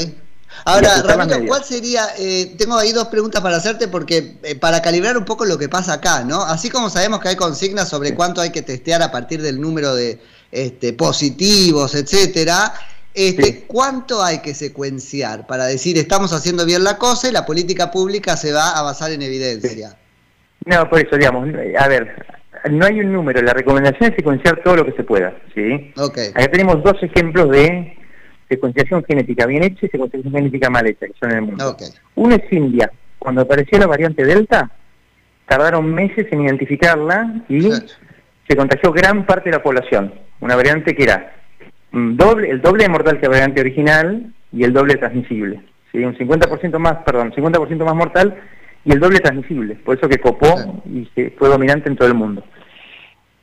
Ahora, 0.65 1.03
Ramiro, 1.03 1.41
¿cuál 1.47 1.63
sería? 1.63 2.03
Eh, 2.19 2.55
tengo 2.59 2.79
ahí 2.79 2.93
dos 2.93 3.09
preguntas 3.09 3.43
para 3.43 3.59
hacerte 3.59 3.89
porque 3.89 4.39
eh, 4.43 4.55
para 4.55 4.81
calibrar 4.81 5.19
un 5.19 5.27
poco 5.27 5.45
lo 5.45 5.59
que 5.59 5.69
pasa 5.69 5.95
acá, 5.95 6.25
¿no? 6.25 6.43
Así 6.43 6.71
como 6.71 6.89
sabemos 6.89 7.21
que 7.21 7.29
hay 7.29 7.37
consignas 7.37 7.89
sobre 7.89 8.15
cuánto 8.15 8.41
hay 8.41 8.51
que 8.51 8.63
testear 8.63 9.03
a 9.03 9.13
partir 9.13 9.43
del 9.43 9.61
número 9.61 9.95
de, 9.95 10.19
este, 10.51 10.95
positivos, 10.95 11.95
etcétera. 11.95 12.73
Este, 13.15 13.65
¿Cuánto 13.67 14.23
hay 14.23 14.41
que 14.41 14.55
secuenciar 14.55 15.47
para 15.47 15.67
decir 15.67 15.99
estamos 15.99 16.33
haciendo 16.33 16.65
bien 16.65 16.85
la 16.85 16.99
cosa 16.99 17.29
y 17.29 17.33
la 17.33 17.45
política 17.47 17.91
pública 17.91 18.37
se 18.37 18.53
va 18.53 18.79
a 18.79 18.83
basar 18.83 19.11
en 19.11 19.23
evidencia? 19.23 19.97
No, 20.65 20.89
por 20.89 21.01
eso, 21.01 21.17
digamos, 21.17 21.49
a 21.79 21.89
ver, 21.89 22.27
no 22.71 22.87
hay 22.87 23.01
un 23.01 23.13
número, 23.13 23.41
la 23.43 23.55
recomendación 23.55 24.11
es 24.11 24.17
secuenciar 24.17 24.63
todo 24.63 24.77
lo 24.77 24.85
que 24.85 24.93
se 24.93 25.05
pueda, 25.05 25.35
¿sí? 25.55 25.93
Okay. 25.97 26.29
Acá 26.29 26.49
tenemos 26.49 26.83
dos 26.83 27.03
ejemplos 27.03 27.51
de 27.51 27.97
secuenciación 28.49 29.05
genética 29.05 29.47
bien 29.47 29.65
hecha 29.65 29.87
y 29.87 29.89
secuenciación 29.89 30.33
genética 30.33 30.71
mal 30.71 30.87
hecha, 30.87 31.07
que 31.07 31.15
son 31.19 31.31
en 31.31 31.37
el 31.37 31.43
mundo. 31.43 31.77
Uno 32.15 32.35
es 32.35 32.53
India, 32.53 32.91
cuando 33.19 33.43
apareció 33.43 33.79
la 33.79 33.87
variante 33.87 34.25
Delta, 34.25 34.71
tardaron 35.47 35.93
meses 35.93 36.27
en 36.31 36.43
identificarla 36.43 37.43
y 37.49 37.71
se 38.49 38.57
contagió 38.57 38.93
gran 38.93 39.27
parte 39.27 39.51
de 39.51 39.57
la 39.57 39.63
población 39.63 40.13
una 40.41 40.55
variante 40.55 40.95
que 40.95 41.03
era 41.03 41.35
doble, 41.93 42.51
el 42.51 42.61
doble 42.61 42.85
de 42.85 42.89
mortal 42.91 43.19
que 43.19 43.27
la 43.27 43.33
variante 43.33 43.61
original 43.61 44.33
y 44.53 44.65
el 44.65 44.73
doble 44.73 44.97
transmisible. 44.97 45.61
¿sí? 45.93 45.99
Un 45.99 46.17
50% 46.17 46.79
más, 46.79 46.97
perdón, 47.05 47.33
50% 47.33 47.85
más 47.85 47.95
mortal 47.95 48.37
y 48.85 48.93
el 48.93 49.01
doble 49.01 49.21
transmisible. 49.21 49.77
Por 49.77 49.97
eso 49.97 50.09
que 50.09 50.19
copó 50.19 50.83
y 50.87 51.09
se 51.15 51.31
fue 51.31 51.49
dominante 51.49 51.89
en 51.89 51.97
todo 51.97 52.09
el 52.09 52.15
mundo. 52.15 52.45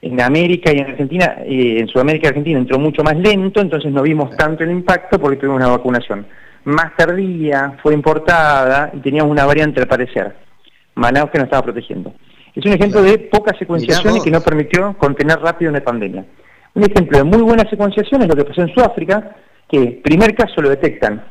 En 0.02 0.22
América 0.22 0.72
y 0.72 0.78
en 0.78 0.88
Argentina, 0.88 1.38
eh, 1.46 1.80
en 1.80 1.88
Sudamérica 1.88 2.28
y 2.28 2.30
Argentina 2.30 2.60
entró 2.60 2.78
mucho 2.78 3.04
más 3.04 3.18
lento, 3.18 3.60
entonces 3.60 3.92
no 3.92 4.04
vimos 4.04 4.36
tanto 4.38 4.64
el 4.64 4.72
impacto 4.72 5.20
porque 5.20 5.38
tuvimos 5.38 5.58
una 5.58 5.70
vacunación 5.70 6.28
más 6.66 6.96
tardía, 6.96 7.78
fue 7.82 7.94
importada 7.94 8.92
y 8.94 9.00
teníamos 9.00 9.32
una 9.32 9.46
variante 9.46 9.80
al 9.80 9.88
parecer. 9.88 10.36
Manaus 10.96 11.30
que 11.30 11.38
nos 11.38 11.46
estaba 11.46 11.64
protegiendo. 11.64 12.14
Es 12.54 12.66
un 12.66 12.74
ejemplo 12.74 13.02
de 13.02 13.18
poca 13.18 13.56
secuenciación 13.58 14.18
y 14.18 14.22
que 14.22 14.32
no 14.32 14.42
permitió 14.42 14.94
contener 14.98 15.40
rápido 15.40 15.72
una 15.72 15.82
pandemia. 15.82 16.26
Un 16.76 16.84
ejemplo 16.84 17.18
de 17.18 17.24
muy 17.24 17.42
buena 17.42 17.68
secuenciación 17.70 18.22
es 18.22 18.28
lo 18.28 18.36
que 18.36 18.44
pasó 18.44 18.62
en 18.62 18.74
Sudáfrica, 18.74 19.36
que 19.70 20.00
primer 20.04 20.36
caso 20.36 20.62
lo 20.62 20.70
detectan 20.70 21.26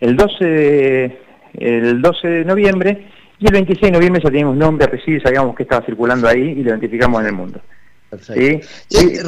el 0.00 0.16
12 0.16 0.44
de, 0.44 1.18
el 1.54 2.02
12 2.02 2.28
de 2.28 2.44
noviembre 2.44 3.06
y 3.38 3.46
el 3.46 3.52
26 3.52 3.80
de 3.82 3.90
noviembre 3.92 4.22
ya 4.22 4.30
teníamos 4.30 4.56
nombre, 4.56 4.86
apellido 4.86 5.18
y 5.18 5.20
sabíamos 5.20 5.54
que 5.54 5.64
estaba 5.64 5.84
circulando 5.84 6.26
ahí 6.26 6.40
y 6.40 6.62
lo 6.62 6.70
identificamos 6.70 7.20
en 7.20 7.26
el 7.26 7.32
mundo. 7.32 7.60
Perfecto. 8.08 8.66
¿Sí? 8.88 9.20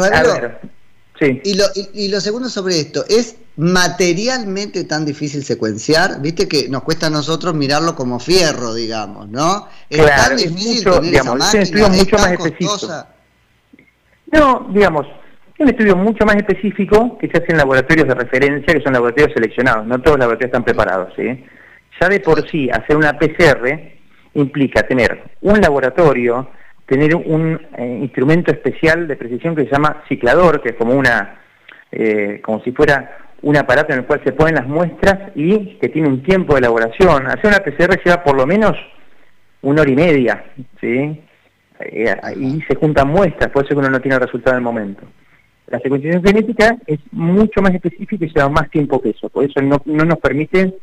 Sí, 1.21 1.41
Y, 1.45 1.55
lo, 1.57 1.65
y, 1.95 2.09
lo 2.09 2.21
segundo 2.21 2.49
sobre 2.49 2.81
esto, 2.81 3.05
¿es 3.09 3.37
materialmente 3.57 4.85
tan 4.85 5.05
difícil 5.05 5.45
secuenciar? 5.45 6.21
Viste 6.21 6.49
que 6.49 6.69
nos 6.69 6.83
cuesta 6.83 7.07
a 7.07 7.11
nosotros 7.11 7.55
mirarlo 7.55 7.95
como 7.95 8.19
fierro, 8.19 8.75
digamos, 8.75 9.29
¿no? 9.29 9.69
Es 9.91 10.05
tan 10.05 10.37
difícil 10.37 10.79
es 10.79 10.87
mucho, 10.87 11.01
digamos, 11.01 11.55
es 11.55 11.73
mucho 11.73 12.17
más 12.17 12.33
específico. 12.33 13.07
No, 14.33 14.67
digamos, 14.73 15.07
un 15.59 15.69
estudio 15.69 15.97
mucho 15.97 16.25
más 16.27 16.37
específico 16.37 17.17
que 17.19 17.29
se 17.29 17.39
hace 17.39 17.53
en 17.53 17.59
laboratorios 17.59 18.09
de 18.09 18.15
referencia, 18.15 18.75
que 18.75 18.83
son 18.83 18.93
laboratorios 18.93 19.33
seleccionados, 19.35 19.87
no 19.87 19.99
todos 20.01 20.17
los 20.17 20.21
laboratorios 20.21 20.49
están 20.49 20.65
preparados. 20.65 21.15
Ya 21.17 22.09
de 22.09 22.21
por 22.21 22.49
sí, 22.51 22.69
hacer 22.71 22.97
una 22.97 23.19
PCR 23.19 23.95
implica 24.35 24.83
tener 24.83 25.23
un 25.43 25.61
laboratorio, 25.61 26.51
tener 26.87 27.15
un 27.15 27.61
eh, 27.79 27.99
instrumento 28.03 28.51
especial 28.51 29.07
de 29.07 29.17
precisión 29.17 29.55
que 29.55 29.65
se 29.65 29.71
llama 29.71 30.03
ciclador, 30.09 30.61
que 30.61 30.71
es 30.71 30.75
como 30.75 30.95
una, 30.95 31.41
eh, 31.93 32.41
como 32.43 32.61
si 32.63 32.73
fuera 32.73 33.19
un 33.43 33.57
aparato 33.57 33.93
en 33.93 34.01
el 34.01 34.07
cual 34.07 34.23
se 34.25 34.33
ponen 34.33 34.57
las 34.57 34.67
muestras 34.67 35.31
y 35.35 35.77
que 35.79 35.89
tiene 35.89 36.09
un 36.09 36.23
tiempo 36.23 36.55
de 36.55 36.61
elaboración. 36.61 37.27
Hacer 37.27 37.47
una 37.47 37.61
PCR 37.61 38.03
lleva 38.03 38.25
por 38.25 38.37
lo 38.37 38.47
menos 38.47 38.73
una 39.63 39.83
hora 39.83 39.91
y 39.91 39.97
media, 39.97 40.45
¿sí? 40.81 41.23
Eh, 41.81 42.17
y 42.37 42.61
se 42.63 42.75
juntan 42.75 43.09
muestras, 43.09 43.51
por 43.51 43.65
eso 43.65 43.75
que 43.75 43.81
uno 43.81 43.91
no 43.91 44.01
tiene 44.01 44.19
resultado 44.19 44.57
en 44.57 44.59
el 44.59 44.65
momento. 44.65 45.03
La 45.69 45.81
secuenciación 45.81 46.23
genética 46.23 46.77
es 46.87 46.99
mucho 47.13 47.63
más 47.63 47.75
específica 47.75 48.25
y 48.25 48.29
lleva 48.29 48.49
más 48.49 48.71
tiempo 48.71 49.01
que 49.01 49.11
eso, 49.11 49.29
por 49.31 49.45
eso 49.45 49.63
no, 49.63 49.81
nos 49.87 50.19
permite, 50.19 50.75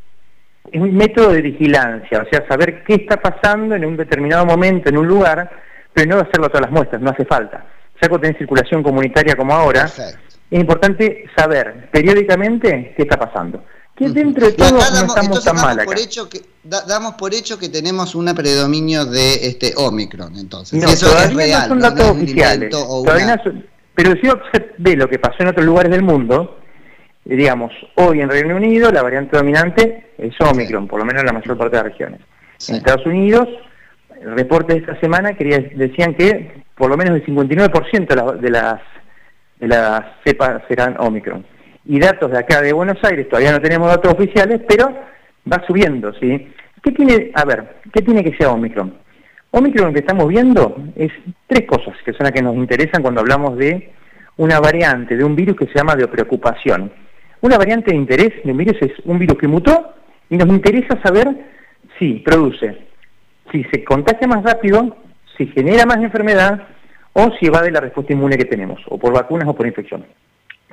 es 0.71 0.81
un 0.81 0.95
método 0.95 1.33
de 1.33 1.41
vigilancia, 1.41 2.23
o 2.25 2.29
sea, 2.29 2.47
saber 2.47 2.83
qué 2.83 2.95
está 2.95 3.17
pasando 3.17 3.75
en 3.75 3.85
un 3.85 3.95
determinado 3.95 4.45
momento, 4.45 4.89
en 4.89 4.97
un 4.97 5.07
lugar, 5.07 5.51
pero 5.93 6.15
no 6.15 6.21
hacerlo 6.21 6.47
a 6.47 6.49
todas 6.49 6.61
las 6.63 6.71
muestras, 6.71 7.01
no 7.01 7.11
hace 7.11 7.25
falta. 7.25 7.65
Ya 8.01 8.09
cuando 8.09 8.21
tenés 8.21 8.39
circulación 8.39 8.81
comunitaria 8.81 9.35
como 9.35 9.53
ahora, 9.53 9.85
es 9.85 10.59
importante 10.59 11.25
saber 11.37 11.89
periódicamente 11.91 12.93
qué 12.97 13.03
está 13.03 13.19
pasando. 13.19 13.63
Que 13.95 14.09
dentro 14.09 14.47
de 14.47 14.53
todo 14.53 14.71
no 14.71 14.79
estamos 14.79 15.43
tan 15.43 15.55
mal 15.57 15.85
Por 15.85 15.99
hecho 15.99 16.27
que, 16.27 16.41
damos 16.63 17.13
por 17.15 17.35
hecho 17.35 17.59
que 17.59 17.69
tenemos 17.69 18.15
un 18.15 18.33
predominio 18.33 19.05
de 19.05 19.45
este 19.45 19.73
Omicron, 19.75 20.35
entonces. 20.37 20.83
eso 20.83 21.15
es 21.19 21.33
real, 21.35 21.63
no 21.63 21.67
son 21.67 21.79
datos 21.81 22.09
oficiales. 22.09 22.73
Pero 23.95 24.11
si 24.13 24.27
uno 24.27 24.41
ve 24.77 24.95
lo 24.95 25.07
que 25.07 25.19
pasó 25.19 25.37
en 25.39 25.49
otros 25.49 25.65
lugares 25.65 25.91
del 25.91 26.03
mundo, 26.03 26.59
digamos, 27.25 27.71
hoy 27.95 28.21
en 28.21 28.29
Reino 28.29 28.55
Unido 28.55 28.91
la 28.91 29.03
variante 29.03 29.37
dominante 29.37 30.11
es 30.17 30.33
Omicron, 30.39 30.87
por 30.87 30.99
lo 30.99 31.05
menos 31.05 31.21
en 31.21 31.27
la 31.27 31.33
mayor 31.33 31.57
parte 31.57 31.77
de 31.77 31.83
las 31.83 31.91
regiones. 31.91 32.21
En 32.69 32.75
Estados 32.75 33.05
Unidos, 33.05 33.47
el 34.21 34.35
reporte 34.35 34.73
de 34.73 34.79
esta 34.79 34.99
semana 34.99 35.33
quería, 35.33 35.59
decían 35.75 36.15
que 36.15 36.63
por 36.75 36.89
lo 36.89 36.97
menos 36.97 37.15
el 37.15 37.25
59% 37.25 38.07
de, 38.07 38.15
la, 38.15 38.31
de 38.33 38.49
las 38.49 38.81
de 39.61 39.67
las 39.67 40.01
cepas 40.25 40.63
serán 40.67 40.95
Omicron. 40.99 41.45
Y 41.85 41.99
datos 41.99 42.31
de 42.31 42.39
acá 42.39 42.61
de 42.61 42.73
Buenos 42.73 42.97
Aires, 43.03 43.29
todavía 43.29 43.51
no 43.51 43.61
tenemos 43.61 43.87
datos 43.87 44.13
oficiales, 44.13 44.59
pero 44.67 44.91
va 45.51 45.63
subiendo, 45.65 46.11
¿sí? 46.13 46.51
¿Qué 46.83 46.91
tiene, 46.91 47.31
a 47.35 47.45
ver, 47.45 47.77
qué 47.93 48.01
tiene 48.01 48.23
que 48.23 48.35
ser 48.35 48.47
Omicron? 48.47 48.97
Omicron 49.51 49.93
que 49.93 49.99
estamos 49.99 50.29
viendo 50.29 50.77
es 50.95 51.11
tres 51.47 51.67
cosas 51.67 51.93
que 52.05 52.13
son 52.13 52.23
las 52.23 52.31
que 52.31 52.41
nos 52.41 52.55
interesan 52.55 53.01
cuando 53.01 53.19
hablamos 53.19 53.57
de 53.57 53.91
una 54.37 54.61
variante 54.61 55.17
de 55.17 55.25
un 55.25 55.35
virus 55.35 55.57
que 55.57 55.65
se 55.67 55.73
llama 55.75 55.95
de 55.95 56.07
preocupación. 56.07 56.91
Una 57.41 57.57
variante 57.57 57.91
de 57.91 57.97
interés 57.97 58.31
de 58.45 58.51
un 58.51 58.57
virus 58.57 58.77
es 58.81 58.93
un 59.03 59.19
virus 59.19 59.37
que 59.37 59.49
mutó 59.49 59.93
y 60.29 60.37
nos 60.37 60.47
interesa 60.47 61.01
saber 61.03 61.27
si 61.99 62.13
produce, 62.19 62.77
si 63.51 63.65
se 63.65 63.83
contagia 63.83 64.25
más 64.25 64.41
rápido, 64.43 64.95
si 65.37 65.47
genera 65.47 65.85
más 65.85 65.97
enfermedad 65.97 66.67
o 67.11 67.29
si 67.37 67.47
evade 67.47 67.71
la 67.71 67.81
respuesta 67.81 68.13
inmune 68.13 68.37
que 68.37 68.45
tenemos, 68.45 68.79
o 68.87 68.97
por 68.97 69.11
vacunas 69.13 69.49
o 69.49 69.53
por 69.53 69.67
infección. 69.67 70.05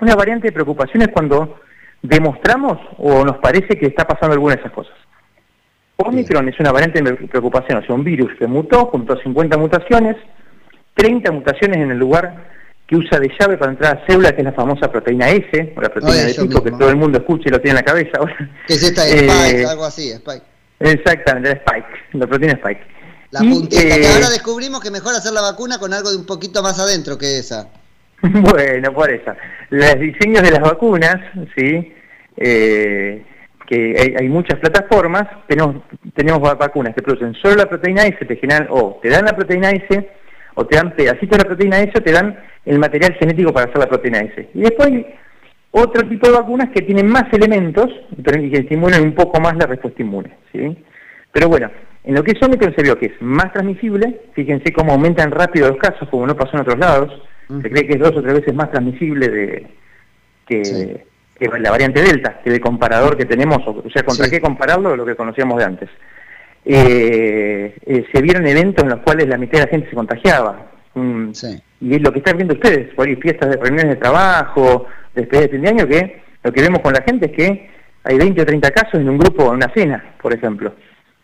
Una 0.00 0.14
variante 0.14 0.49
de 0.49 0.52
preocupación 0.52 1.02
es 1.02 1.08
cuando 1.08 1.58
demostramos 2.00 2.78
o 2.99 3.25
nos 3.25 3.38
parece 3.38 3.76
que 3.76 3.87
está 3.87 4.06
pasando 4.06 4.35
alguna 4.35 4.54
de 4.54 4.61
esas 4.61 4.73
cosas. 4.73 4.94
Omicron 6.00 6.49
es 6.49 6.59
una 6.61 6.71
variante 6.71 7.02
de 7.02 7.14
preocupación, 7.14 7.78
o 7.78 7.83
sea, 7.85 7.95
un 7.95 8.05
virus 8.05 8.31
que 8.38 8.47
mutó 8.47 8.87
junto 8.87 9.14
a 9.14 9.23
50 9.23 9.59
mutaciones, 9.59 10.17
30 10.95 11.33
mutaciones 11.33 11.78
en 11.78 11.90
el 11.90 11.99
lugar 11.99 12.47
que 12.87 12.95
usa 12.97 13.19
de 13.19 13.28
llave 13.38 13.59
para 13.59 13.73
entrar 13.73 13.99
a 13.99 14.07
célula, 14.07 14.33
que 14.33 14.43
es 14.43 14.45
la 14.45 14.52
famosa 14.52 14.90
proteína 14.93 15.28
S, 15.31 15.75
o 15.76 15.81
la 15.81 15.88
proteína 15.88 16.25
de 16.25 16.35
pico, 16.35 16.62
que 16.62 16.71
todo 16.71 16.88
el 16.88 16.97
mundo 16.97 17.19
escucha 17.19 17.49
y 17.49 17.50
lo 17.50 17.61
tiene 17.61 17.81
en 17.81 17.85
la 17.85 17.93
cabeza. 17.93 18.21
Que 18.67 18.75
es 18.75 18.83
esta 18.83 19.07
Spike, 19.07 19.62
eh, 19.62 19.67
algo 19.67 19.85
así, 19.85 20.11
Spike. 20.12 20.45
Exactamente, 20.78 21.49
la 21.49 21.55
Spike, 21.57 21.88
la 22.12 22.26
proteína 22.28 22.52
Spike. 22.55 22.81
La 23.31 23.40
puntita, 23.40 23.83
que 23.83 24.00
eh, 24.00 24.07
ahora 24.14 24.31
descubrimos 24.31 24.81
que 24.81 24.93
mejor 24.93 25.14
hacer 25.17 25.33
la 25.33 25.43
vacuna 25.43 25.78
con 25.78 25.93
algo 25.93 26.11
de 26.11 26.17
un 26.17 26.26
poquito 26.26 26.62
más 26.62 26.78
adentro 26.78 27.19
que 27.19 27.38
esa. 27.38 27.69
bueno, 28.23 28.95
por 28.95 29.11
eso. 29.11 29.33
Los 29.71 29.99
diseños 29.99 30.45
de 30.45 30.52
las 30.52 30.61
vacunas, 30.61 31.17
¿sí? 31.57 31.93
Eh, 32.37 33.25
que 33.68 34.16
hay, 34.18 34.28
muchas 34.30 34.58
plataformas, 34.60 35.25
tenemos, 35.46 35.76
tenemos 36.14 36.40
vacunas 36.40 36.94
que 36.94 37.02
producen 37.02 37.34
solo 37.34 37.56
la 37.56 37.68
proteína 37.68 38.02
S, 38.04 38.25
te 38.25 38.37
generan, 38.37 38.66
o 38.70 38.98
te 39.02 39.10
dan 39.10 39.26
la 39.26 39.37
proteína 39.37 39.70
S, 39.70 40.08
o 40.54 40.66
te 40.66 40.76
dan 40.76 40.96
pedacitos 40.96 41.37
de 41.37 41.44
la 41.44 41.48
proteína 41.48 41.80
S, 41.80 41.92
o 41.94 42.02
te 42.02 42.12
dan 42.12 42.38
el 42.64 42.78
material 42.78 43.14
genético 43.20 43.52
para 43.52 43.66
hacer 43.66 43.78
la 43.78 43.88
proteína 43.88 44.20
S. 44.20 44.48
Y 44.54 44.60
después 44.60 44.88
hay 44.88 45.06
otro 45.70 46.08
tipo 46.08 46.28
de 46.28 46.38
vacunas 46.38 46.70
que 46.70 46.80
tienen 46.80 47.08
más 47.08 47.25
elementos, 47.30 47.90
pero 48.25 48.40
que 48.40 48.56
estimulan 48.56 49.02
un 49.02 49.14
poco 49.14 49.38
más 49.38 49.54
la 49.58 49.66
respuesta 49.66 50.00
inmune, 50.00 50.30
¿sí? 50.50 50.75
Pero 51.30 51.48
bueno, 51.48 51.70
en 52.04 52.14
lo 52.14 52.25
que 52.25 52.32
es 52.32 52.42
Omicron 52.42 52.75
se 52.75 52.82
vio 52.82 52.98
que 52.98 53.06
es 53.06 53.20
más 53.20 53.52
transmisible, 53.52 54.22
fíjense 54.32 54.72
cómo 54.72 54.92
aumentan 54.92 55.30
rápido 55.30 55.68
los 55.68 55.76
casos, 55.76 56.08
como 56.08 56.26
no 56.26 56.34
pasó 56.34 56.56
en 56.56 56.62
otros 56.62 56.78
lados, 56.78 57.22
se 57.48 57.70
cree 57.70 57.87
que 57.87 57.94
es 57.94 58.00
dos 58.00 58.16
o 58.16 58.22
tres 58.22 58.34
veces 58.34 58.54
más 58.54 58.70
transmisible 58.70 59.28
de, 59.28 59.66
que, 60.46 61.04
la 61.40 61.71
variante 61.71 62.02
Delta, 62.02 62.40
que 62.42 62.50
el 62.50 62.61
comparador 62.61 63.16
que 63.16 63.25
tenemos, 63.25 63.59
o 63.66 63.90
sea, 63.90 64.02
¿contra 64.02 64.28
qué 64.28 64.40
compararlo? 64.40 64.97
Lo 64.97 65.07
que 65.07 65.14
conocíamos 65.14 65.59
de 65.59 65.64
antes. 65.64 65.88
Eh, 66.64 67.76
eh, 67.87 68.07
se 68.12 68.21
vieron 68.21 68.47
eventos 68.47 68.83
en 68.83 68.90
los 68.90 69.00
cuales 69.00 69.28
la 69.28 69.38
mitad 69.38 69.59
de 69.59 69.64
la 69.64 69.71
gente 69.71 69.88
se 69.88 69.97
contagiaba. 69.97 70.71
Mm, 70.95 71.30
y 71.80 71.95
es 71.95 72.02
lo 72.02 72.12
que 72.12 72.18
están 72.18 72.37
viendo 72.37 72.54
ustedes, 72.54 72.92
por 72.95 73.07
ahí 73.07 73.16
fiestas 73.16 73.50
de 73.50 73.57
reuniones 73.57 73.90
de 73.90 73.97
trabajo, 73.97 74.87
después 75.14 75.42
de 75.42 75.49
fin 75.49 75.62
de 75.62 75.68
año, 75.68 75.87
que 75.87 76.23
lo 76.42 76.52
que 76.52 76.62
vemos 76.62 76.80
con 76.80 76.92
la 76.92 77.02
gente 77.02 77.26
es 77.26 77.33
que 77.33 77.71
hay 78.04 78.16
20 78.16 78.42
o 78.42 78.47
30 78.47 78.71
casos 78.71 78.95
en 78.95 79.09
un 79.09 79.18
grupo, 79.18 79.45
en 79.45 79.57
una 79.57 79.73
cena, 79.73 80.16
por 80.21 80.33
ejemplo, 80.35 80.75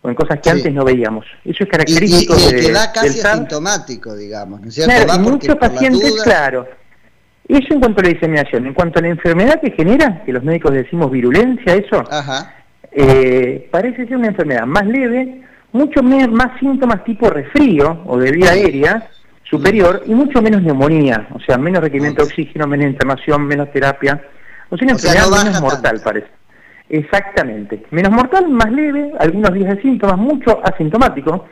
o 0.02 0.08
en 0.08 0.14
cosas 0.14 0.38
que 0.40 0.50
antes 0.50 0.72
no 0.72 0.84
veíamos. 0.84 1.26
Eso 1.44 1.64
es 1.64 1.70
característico 1.70 2.36
y, 2.38 2.56
y, 2.56 2.60
que 2.60 2.72
da 2.72 2.92
casi 2.92 3.20
asintomático, 3.20 4.14
digamos, 4.14 4.60
¿no 4.60 4.68
es 4.68 4.74
cierto? 4.74 4.92
Claro, 5.04 5.20
muchos 5.20 5.56
pacientes, 5.56 6.22
claro. 6.22 6.68
Eso 7.46 7.74
en 7.74 7.80
cuanto 7.80 8.00
a 8.00 8.04
la 8.04 8.10
diseminación. 8.10 8.66
En 8.66 8.74
cuanto 8.74 8.98
a 8.98 9.02
la 9.02 9.08
enfermedad 9.08 9.60
que 9.60 9.70
genera, 9.72 10.22
que 10.24 10.32
los 10.32 10.42
médicos 10.42 10.72
decimos 10.72 11.10
virulencia, 11.10 11.74
eso, 11.74 12.02
eh, 12.90 13.68
parece 13.70 14.06
ser 14.06 14.16
una 14.16 14.28
enfermedad 14.28 14.66
más 14.66 14.86
leve, 14.86 15.42
mucho 15.72 16.02
más 16.02 16.58
síntomas 16.58 17.04
tipo 17.04 17.28
resfrío 17.28 18.02
o 18.06 18.16
de 18.18 18.30
vía 18.30 18.52
aérea 18.52 19.08
superior 19.42 20.02
y 20.06 20.14
mucho 20.14 20.40
menos 20.40 20.62
neumonía, 20.62 21.28
o 21.32 21.40
sea, 21.40 21.58
menos 21.58 21.82
requerimiento 21.82 22.22
de 22.22 22.28
oxígeno, 22.28 22.66
menos 22.66 22.86
inflamación, 22.86 23.46
menos 23.46 23.70
terapia. 23.72 24.22
O 24.70 24.76
sea, 24.76 24.86
una 24.86 24.92
enfermedad 24.92 25.44
menos 25.44 25.60
mortal, 25.60 26.00
parece. 26.02 26.28
Exactamente. 26.88 27.84
Menos 27.90 28.12
mortal, 28.12 28.48
más 28.48 28.70
leve, 28.70 29.12
algunos 29.18 29.52
días 29.52 29.76
de 29.76 29.82
síntomas, 29.82 30.16
mucho 30.16 30.60
asintomático. 30.64 31.46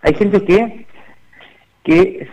Hay 0.00 0.14
gente 0.14 0.44
que, 0.44 0.86
que 1.84 2.28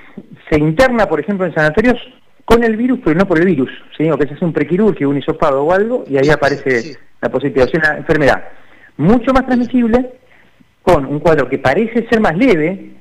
se 0.49 0.59
interna, 0.59 1.05
por 1.05 1.19
ejemplo, 1.19 1.45
en 1.45 1.53
sanatorios 1.53 1.97
con 2.45 2.63
el 2.63 2.75
virus, 2.75 2.99
pero 3.03 3.17
no 3.17 3.27
por 3.27 3.39
el 3.39 3.45
virus, 3.45 3.69
sino 3.97 4.17
que 4.17 4.27
se 4.27 4.33
hace 4.33 4.45
un 4.45 4.53
prequirúrgico, 4.53 5.09
un 5.09 5.17
hisopado 5.17 5.63
o 5.63 5.73
algo, 5.73 6.03
y 6.07 6.17
ahí 6.17 6.29
aparece 6.29 6.97
la 7.21 7.29
posibilidad, 7.29 7.71
de 7.71 7.77
una 7.77 7.97
enfermedad. 7.97 8.43
Mucho 8.97 9.33
más 9.33 9.45
transmisible, 9.45 10.13
con 10.81 11.05
un 11.05 11.19
cuadro 11.19 11.47
que 11.47 11.59
parece 11.59 12.07
ser 12.09 12.19
más 12.19 12.37
leve, 12.37 12.91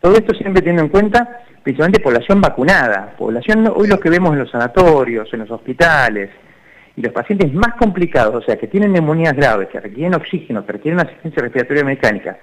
todo 0.00 0.14
esto 0.14 0.34
siempre 0.34 0.62
teniendo 0.62 0.82
en 0.82 0.88
cuenta 0.88 1.42
principalmente 1.62 2.00
población 2.00 2.40
vacunada, 2.40 3.14
población, 3.18 3.70
hoy 3.74 3.88
lo 3.88 3.98
que 3.98 4.08
vemos 4.08 4.32
en 4.32 4.38
los 4.38 4.50
sanatorios, 4.50 5.28
en 5.32 5.40
los 5.40 5.50
hospitales, 5.50 6.30
y 6.96 7.02
los 7.02 7.12
pacientes 7.12 7.52
más 7.52 7.74
complicados, 7.74 8.36
o 8.36 8.46
sea, 8.46 8.56
que 8.56 8.68
tienen 8.68 8.92
neumonías 8.92 9.34
graves, 9.34 9.68
que 9.68 9.80
requieren 9.80 10.14
oxígeno, 10.14 10.64
que 10.64 10.72
requieren 10.72 11.00
asistencia 11.00 11.42
respiratoria 11.42 11.84
mecánica, 11.84 12.38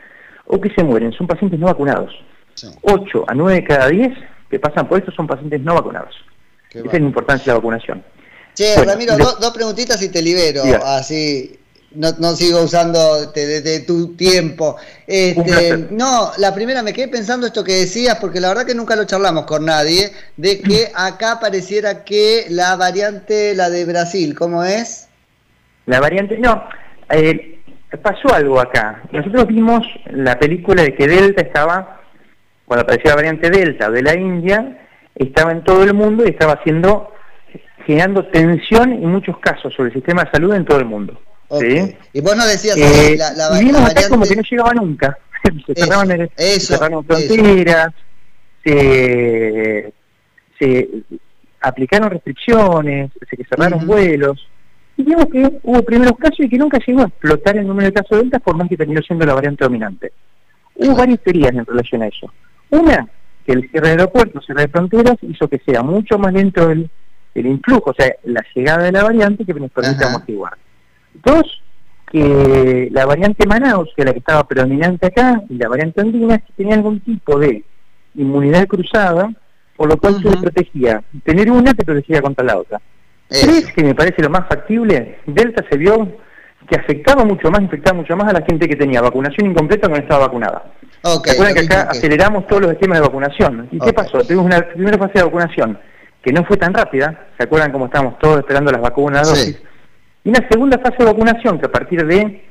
o 0.45 0.61
que 0.61 0.69
se 0.69 0.83
mueren, 0.83 1.11
son 1.11 1.25
pacientes 1.25 1.59
no 1.59 1.65
vacunados. 1.65 2.13
8 2.83 3.25
a 3.27 3.33
9 3.33 3.53
de 3.55 3.63
cada 3.63 3.87
10 3.87 4.13
que 4.53 4.59
pasan 4.59 4.87
por 4.87 4.99
esto 4.99 5.11
son 5.11 5.25
pacientes 5.25 5.59
no 5.61 5.73
vacunados. 5.73 6.13
Esa 6.69 6.85
es 6.85 6.93
la 6.93 6.99
importancia 6.99 7.45
de 7.45 7.51
la 7.51 7.55
vacunación. 7.55 8.03
Che, 8.53 8.85
Ramiro, 8.85 9.17
dos 9.17 9.51
preguntitas 9.51 9.99
y 10.03 10.09
te 10.09 10.21
libero, 10.21 10.61
así 10.85 11.59
no, 11.95 12.09
no, 12.19 12.35
sigo 12.35 12.61
usando 12.61 13.31
desde 13.33 13.79
tu 13.79 14.15
tiempo. 14.15 14.75
Este, 15.07 15.87
no, 15.89 16.33
la 16.37 16.53
primera 16.53 16.83
me 16.83 16.93
quedé 16.93 17.07
pensando 17.07 17.47
esto 17.47 17.63
que 17.63 17.73
decías, 17.73 18.19
porque 18.21 18.39
la 18.39 18.49
verdad 18.49 18.67
que 18.67 18.75
nunca 18.75 18.95
lo 18.95 19.05
charlamos 19.05 19.45
con 19.45 19.65
nadie, 19.65 20.11
de 20.37 20.61
que 20.61 20.91
acá 20.95 21.39
pareciera 21.39 22.03
que 22.03 22.45
la 22.49 22.75
variante, 22.75 23.55
la 23.55 23.71
de 23.71 23.85
Brasil, 23.85 24.35
¿cómo 24.37 24.63
es? 24.63 25.07
La 25.87 25.99
variante, 25.99 26.37
no, 26.37 26.63
eh, 27.09 27.59
pasó 28.03 28.31
algo 28.35 28.59
acá. 28.59 29.01
Nosotros 29.11 29.47
vimos 29.47 29.83
la 30.11 30.37
película 30.37 30.83
de 30.83 30.93
que 30.93 31.07
Delta 31.07 31.41
estaba 31.41 32.02
cuando 32.73 32.85
apareció 32.85 33.11
la 33.11 33.17
variante 33.17 33.51
Delta 33.51 33.91
de 33.91 34.01
la 34.01 34.15
India, 34.15 34.79
estaba 35.13 35.51
en 35.51 35.63
todo 35.63 35.83
el 35.83 35.93
mundo 35.93 36.23
y 36.25 36.29
estaba 36.29 36.53
haciendo, 36.53 37.13
generando 37.85 38.25
tensión 38.25 38.93
en 38.93 39.05
muchos 39.05 39.37
casos 39.37 39.71
sobre 39.75 39.89
el 39.89 39.93
sistema 39.93 40.23
de 40.23 40.31
salud 40.31 40.55
en 40.55 40.65
todo 40.65 40.79
el 40.79 40.85
mundo. 40.85 41.21
Y 42.13 42.21
vos 42.21 42.35
no 42.35 42.47
decías 42.47 42.75
eh, 42.75 43.15
la, 43.15 43.31
la, 43.33 43.59
vimos 43.59 43.87
acá 43.87 44.09
como 44.09 44.25
que 44.25 44.35
no 44.35 44.41
llegaba 44.41 44.73
nunca. 44.73 45.15
se 45.67 45.75
cerraron, 45.75 46.29
cerraron 46.35 47.05
fronteras, 47.05 47.89
se, 48.65 49.93
se, 50.57 50.89
aplicaron 51.61 52.09
restricciones, 52.09 53.11
se 53.29 53.43
cerraron 53.43 53.85
vuelos. 53.85 54.49
Y 54.97 55.03
vimos 55.03 55.27
que 55.31 55.59
hubo 55.61 55.83
primeros 55.83 56.17
casos 56.17 56.39
y 56.39 56.49
que 56.49 56.57
nunca 56.57 56.79
llegó 56.87 57.01
a 57.01 57.05
explotar 57.05 57.55
el 57.55 57.67
número 57.67 57.85
de 57.85 57.93
casos 57.93 58.17
de 58.17 58.23
Delta 58.23 58.39
por 58.39 58.55
más 58.55 58.67
que 58.67 58.77
terminó 58.77 58.99
siendo 59.03 59.27
la 59.27 59.35
variante 59.35 59.63
dominante. 59.63 60.11
Hubo 60.75 60.95
varias 60.95 61.19
teorías 61.19 61.53
en 61.53 61.65
relación 61.67 62.01
a 62.01 62.07
eso. 62.07 62.31
Una, 62.73 63.07
que 63.45 63.53
el 63.53 63.69
cierre 63.69 63.89
de 63.89 63.93
aeropuertos, 63.93 64.43
cierre 64.45 64.63
de 64.63 64.67
fronteras, 64.69 65.17
hizo 65.21 65.47
que 65.47 65.59
sea 65.59 65.83
mucho 65.83 66.17
más 66.17 66.33
lento 66.33 66.71
el, 66.71 66.89
el 67.35 67.45
influjo, 67.45 67.91
o 67.91 67.93
sea, 67.93 68.11
la 68.23 68.43
llegada 68.55 68.85
de 68.85 68.91
la 68.91 69.03
variante 69.03 69.45
que 69.45 69.53
nos 69.53 69.69
permite 69.69 70.03
amortiguar. 70.03 70.53
Dos, 71.23 71.61
que 72.11 72.89
la 72.91 73.05
variante 73.05 73.45
Manaus, 73.45 73.89
que 73.95 74.01
es 74.01 74.05
la 74.07 74.13
que 74.13 74.19
estaba 74.19 74.47
predominante 74.47 75.05
acá, 75.05 75.43
y 75.49 75.55
la 75.55 75.69
variante 75.69 76.01
andina, 76.01 76.41
tenía 76.57 76.73
algún 76.73 76.99
tipo 77.01 77.37
de 77.37 77.63
inmunidad 78.15 78.65
cruzada, 78.65 79.31
por 79.77 79.89
lo 79.89 79.97
cual 79.97 80.19
se 80.21 80.37
protegía. 80.37 81.03
Tener 81.23 81.51
una 81.51 81.75
te 81.75 81.85
protegía 81.85 82.23
contra 82.23 82.43
la 82.43 82.57
otra. 82.57 82.81
Tres, 83.27 83.71
que 83.71 83.83
me 83.83 83.93
parece 83.93 84.23
lo 84.23 84.31
más 84.31 84.47
factible, 84.47 85.19
Delta 85.27 85.63
se 85.69 85.77
vio 85.77 86.07
que 86.67 86.75
afectaba 86.75 87.25
mucho 87.25 87.51
más, 87.51 87.61
infectaba 87.61 87.97
mucho 87.97 88.15
más 88.15 88.29
a 88.29 88.39
la 88.39 88.45
gente 88.45 88.67
que 88.67 88.75
tenía 88.75 89.01
vacunación 89.01 89.47
incompleta 89.47 89.87
que 89.87 89.93
no 89.93 89.99
estaba 89.99 90.27
vacunada. 90.27 90.63
Okay, 91.01 91.33
¿Se 91.33 91.53
que 91.53 91.59
acá 91.61 91.89
aceleramos 91.89 92.47
todos 92.47 92.61
los 92.63 92.71
esquemas 92.71 92.99
de 92.99 93.07
vacunación? 93.07 93.67
¿Y 93.71 93.79
qué 93.79 93.91
pasó? 93.91 94.23
Tuvimos 94.23 94.45
una 94.45 94.61
primera 94.61 94.97
fase 94.97 95.13
de 95.15 95.23
vacunación 95.23 95.77
que 96.23 96.31
no 96.31 96.45
fue 96.45 96.55
tan 96.55 96.73
rápida, 96.73 97.27
¿se 97.37 97.43
acuerdan 97.43 97.71
cómo 97.71 97.85
estábamos 97.85 98.17
todos 98.19 98.39
esperando 98.39 98.71
las 98.71 98.81
vacunas 98.81 99.27
dosis? 99.27 99.61
Y 100.23 100.29
una 100.29 100.47
segunda 100.49 100.77
fase 100.77 100.95
de 100.99 101.05
vacunación 101.05 101.59
que 101.59 101.65
a 101.65 101.71
partir 101.71 102.05
de 102.05 102.45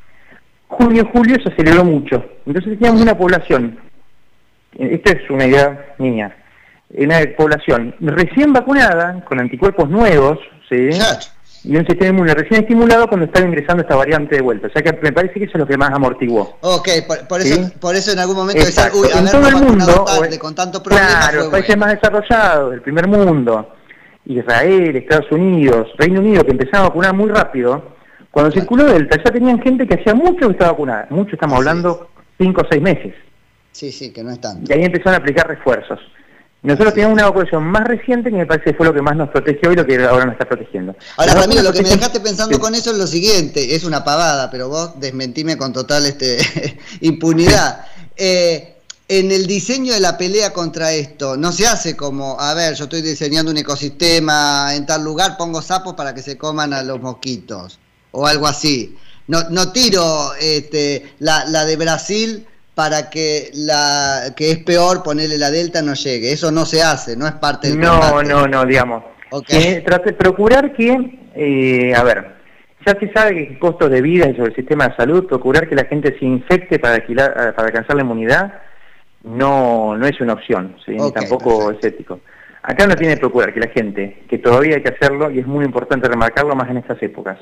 junio, 0.69 1.09
julio 1.11 1.37
se 1.43 1.51
aceleró 1.51 1.83
mucho. 1.83 2.23
Entonces 2.47 2.79
teníamos 2.79 3.01
una 3.01 3.17
población, 3.17 3.79
esta 4.79 5.13
es 5.13 5.31
una 5.31 5.47
idea 5.47 5.95
mía, 5.99 6.37
una 6.91 7.19
población 7.35 7.95
recién 8.01 8.53
vacunada, 8.53 9.25
con 9.25 9.41
anticuerpos 9.41 9.89
nuevos, 9.89 10.39
¿sí? 10.69 10.91
Y 11.65 11.77
un 11.77 11.87
sistema 11.87 12.09
inmune 12.09 12.35
recién 12.35 12.63
estimulado 12.63 13.07
cuando 13.07 13.27
estaba 13.27 13.47
ingresando 13.47 13.83
esta 13.83 13.95
variante 13.95 14.37
de 14.37 14.43
vuelta. 14.43 14.67
O 14.67 14.71
sea 14.71 14.83
que 14.83 14.93
me 15.01 15.13
parece 15.13 15.35
que 15.35 15.45
eso 15.45 15.53
es 15.55 15.61
lo 15.61 15.67
que 15.67 15.77
más 15.77 15.91
amortiguó. 15.91 16.59
Ok, 16.61 16.89
por, 17.29 17.41
eso, 17.41 17.71
por 17.81 17.95
eso 17.95 18.13
en 18.13 18.19
algún 18.19 18.37
momento 18.37 18.65
decía, 18.65 18.91
uy, 18.93 19.09
en 19.15 19.27
todo 19.27 19.49
el 19.49 19.57
mundo, 19.57 20.05
con 20.41 20.55
tanto 20.55 20.83
problema. 20.83 21.09
Claro, 21.09 21.51
países 21.51 21.77
más 21.77 21.95
desarrollados, 21.95 22.75
el 22.75 22.83
primer 22.83 23.07
mundo, 23.07 23.75
Israel, 24.27 24.97
Estados 24.97 25.31
Unidos, 25.31 25.89
Reino 25.99 26.21
Unido, 26.21 26.45
que 26.45 26.51
empezaron 26.51 26.87
a 26.87 26.89
vacunar 26.89 27.15
muy 27.15 27.31
rápido, 27.31 27.93
cuando 28.33 28.51
circuló 28.51 28.85
Delta 28.85 29.17
ya 29.23 29.31
tenían 29.31 29.61
gente 29.61 29.87
que 29.87 29.95
hacía 29.95 30.15
mucho 30.15 30.47
que 30.47 30.53
estaba 30.53 30.73
vacunada, 30.73 31.07
mucho 31.11 31.35
estamos 31.35 31.59
hablando, 31.59 32.09
cinco 32.39 32.63
o 32.63 32.67
seis 32.69 32.83
meses. 32.83 33.15
Sí, 33.71 33.93
sí, 33.93 34.13
que 34.13 34.23
no 34.25 34.31
es 34.31 34.41
tanto. 34.41 34.71
Y 34.71 34.77
ahí 34.77 34.85
empezaron 34.85 35.15
a 35.15 35.19
aplicar 35.19 35.47
refuerzos. 35.47 36.01
Nosotros 36.63 36.95
teníamos 36.95 37.15
una 37.15 37.25
vacunación 37.25 37.65
más 37.65 37.85
reciente 37.85 38.31
que 38.31 38.37
me 38.37 38.47
parece 38.47 38.71
que 38.71 38.75
fue 38.75 38.87
lo 38.87 38.95
que 38.95 39.03
más 39.03 39.17
nos 39.17 39.31
protegió 39.31 39.73
y 39.73 39.77
lo 39.77 39.85
que 39.85 39.97
ahora 40.05 40.27
nos 40.27 40.35
está 40.35 40.45
protegiendo. 40.45 40.95
Ahora, 41.17 41.35
Ramiro, 41.35 41.63
lo 41.63 41.73
que 41.73 41.83
me 41.83 41.89
dejaste 41.89 42.21
pensando 42.21 42.61
con 42.61 42.75
eso 42.77 42.93
es 42.93 42.99
lo 42.99 43.07
siguiente, 43.09 43.75
es 43.75 43.83
una 43.83 44.05
pavada, 44.05 44.49
pero 44.49 44.69
vos 44.69 44.93
desmentime 45.01 45.57
con 45.57 45.73
total 45.73 46.07
este 46.07 46.39
impunidad. 47.01 47.85
Eh, 48.17 48.77
en 49.09 49.33
el 49.33 49.49
diseño 49.49 49.93
de 49.93 49.99
la 49.99 50.17
pelea 50.17 50.53
contra 50.53 50.93
esto, 50.93 51.37
no 51.37 51.51
se 51.51 51.67
hace 51.67 51.97
como, 51.97 52.39
a 52.39 52.55
ver, 52.55 52.75
yo 52.75 52.85
estoy 52.85 53.03
diseñando 53.03 53.51
un 53.51 53.59
ecosistema 53.59 54.73
en 54.75 54.87
tal 54.87 55.03
lugar, 55.03 55.37
pongo 55.37 55.61
sapos 55.63 55.95
para 55.95 56.15
que 56.15 56.23
se 56.23 56.39
coman 56.39 56.73
a 56.73 56.83
los 56.83 57.01
mosquitos, 57.01 57.81
o 58.13 58.25
algo 58.27 58.47
así. 58.47 58.97
No, 59.27 59.51
no 59.51 59.73
tiro 59.73 60.33
este, 60.41 61.15
la, 61.19 61.45
la 61.47 61.65
de 61.65 61.77
Brasil 61.77 62.47
para 62.75 63.11
que 63.11 63.51
la 63.55 64.33
que 64.37 64.51
es 64.51 64.59
peor 64.59 65.03
ponerle 65.03 65.39
la 65.39 65.51
delta 65.51 65.83
no 65.83 65.95
llegue. 65.95 66.33
Eso 66.33 66.51
no 66.51 66.65
se 66.65 66.83
hace, 66.83 67.17
no 67.17 67.27
es 67.27 67.35
parte 67.35 67.69
del 67.69 67.81
No, 67.81 68.23
no, 68.23 68.47
no, 68.47 68.65
digamos. 68.65 69.05
Okay. 69.31 69.83
trate, 69.83 70.13
procurar 70.13 70.73
que, 70.75 71.19
eh, 71.35 71.95
a 71.95 72.03
ver, 72.03 72.35
ya 72.87 72.99
se 72.99 73.11
sabe 73.13 73.49
que 73.49 73.59
costos 73.59 73.91
de 73.91 74.03
vida 74.03 74.29
y 74.29 74.37
sobre 74.37 74.51
el 74.51 74.57
sistema 74.57 74.89
de 74.89 74.97
salud, 74.97 75.27
procurar 75.27 75.69
que 75.69 75.75
la 75.75 75.85
gente 75.85 76.17
se 76.19 76.25
infecte 76.25 76.79
para, 76.79 77.05
para 77.07 77.67
alcanzar 77.67 77.97
la 77.97 78.03
inmunidad 78.03 78.53
no, 79.25 79.97
no 79.97 80.07
es 80.07 80.21
una 80.21 80.35
opción, 80.35 80.77
¿sí? 80.85 80.97
tampoco 81.15 81.71
es 81.71 81.85
ético. 81.85 82.21
Acá 82.63 82.87
no 82.87 82.95
tiene 82.95 83.15
que 83.15 83.21
procurar 83.21 83.53
que 83.53 83.61
la 83.61 83.69
gente, 83.69 84.23
que 84.29 84.39
todavía 84.39 84.77
hay 84.77 84.83
que 84.83 84.95
hacerlo, 84.95 85.31
y 85.31 85.39
es 85.39 85.47
muy 85.47 85.65
importante 85.65 86.09
remarcarlo 86.09 86.55
más 86.55 86.71
en 86.71 86.79
estas 86.79 87.03
épocas, 87.03 87.39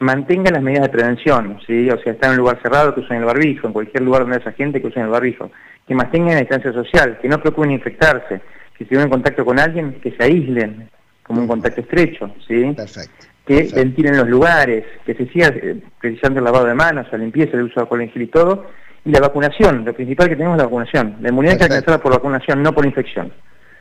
mantengan 0.00 0.54
las 0.54 0.62
medidas 0.62 0.84
de 0.84 0.88
prevención, 0.90 1.58
¿sí? 1.66 1.88
o 1.90 1.98
sea, 2.00 2.12
estar 2.12 2.28
en 2.28 2.32
un 2.32 2.38
lugar 2.38 2.60
cerrado 2.62 2.94
que 2.94 3.00
usen 3.00 3.18
el 3.18 3.24
barbijo, 3.24 3.66
en 3.66 3.72
cualquier 3.72 4.02
lugar 4.02 4.22
donde 4.22 4.36
haya 4.36 4.52
gente 4.52 4.80
que 4.80 4.88
usen 4.88 5.04
el 5.04 5.08
barbijo, 5.08 5.50
que 5.86 5.94
mantengan 5.94 6.34
la 6.34 6.40
distancia 6.40 6.72
social, 6.72 7.18
que 7.20 7.28
no 7.28 7.40
preocupen 7.40 7.70
infectarse, 7.70 8.40
que 8.76 8.84
si 8.84 8.94
en 8.94 9.08
contacto 9.08 9.44
con 9.44 9.58
alguien, 9.58 9.94
que 10.02 10.10
se 10.12 10.22
aíslen 10.22 10.90
como 11.22 11.40
un 11.40 11.48
contacto 11.48 11.80
estrecho, 11.80 12.30
¿sí? 12.46 12.72
Perfecto. 12.76 13.26
Que 13.46 13.70
ventilen 13.74 14.16
los 14.16 14.28
lugares, 14.28 14.84
que 15.04 15.14
se 15.14 15.26
siga 15.28 15.48
eh, 15.48 15.80
precisando 16.00 16.40
el 16.40 16.44
lavado 16.44 16.66
de 16.66 16.74
manos, 16.74 17.06
la 17.10 17.18
limpieza, 17.18 17.56
el 17.56 17.64
uso 17.64 17.76
de 17.76 17.80
alcohol 17.82 18.02
en 18.02 18.10
gel 18.10 18.22
y 18.22 18.26
todo, 18.26 18.66
y 19.04 19.10
la 19.10 19.20
vacunación, 19.20 19.84
lo 19.84 19.94
principal 19.94 20.28
que 20.28 20.36
tenemos 20.36 20.56
es 20.56 20.58
la 20.58 20.64
vacunación. 20.64 21.16
La 21.20 21.28
inmunidad 21.28 21.52
Perfecto. 21.52 21.68
que 21.68 21.78
alcanzada 21.78 22.02
por 22.02 22.12
vacunación, 22.12 22.62
no 22.62 22.72
por 22.72 22.84
infección. 22.84 23.32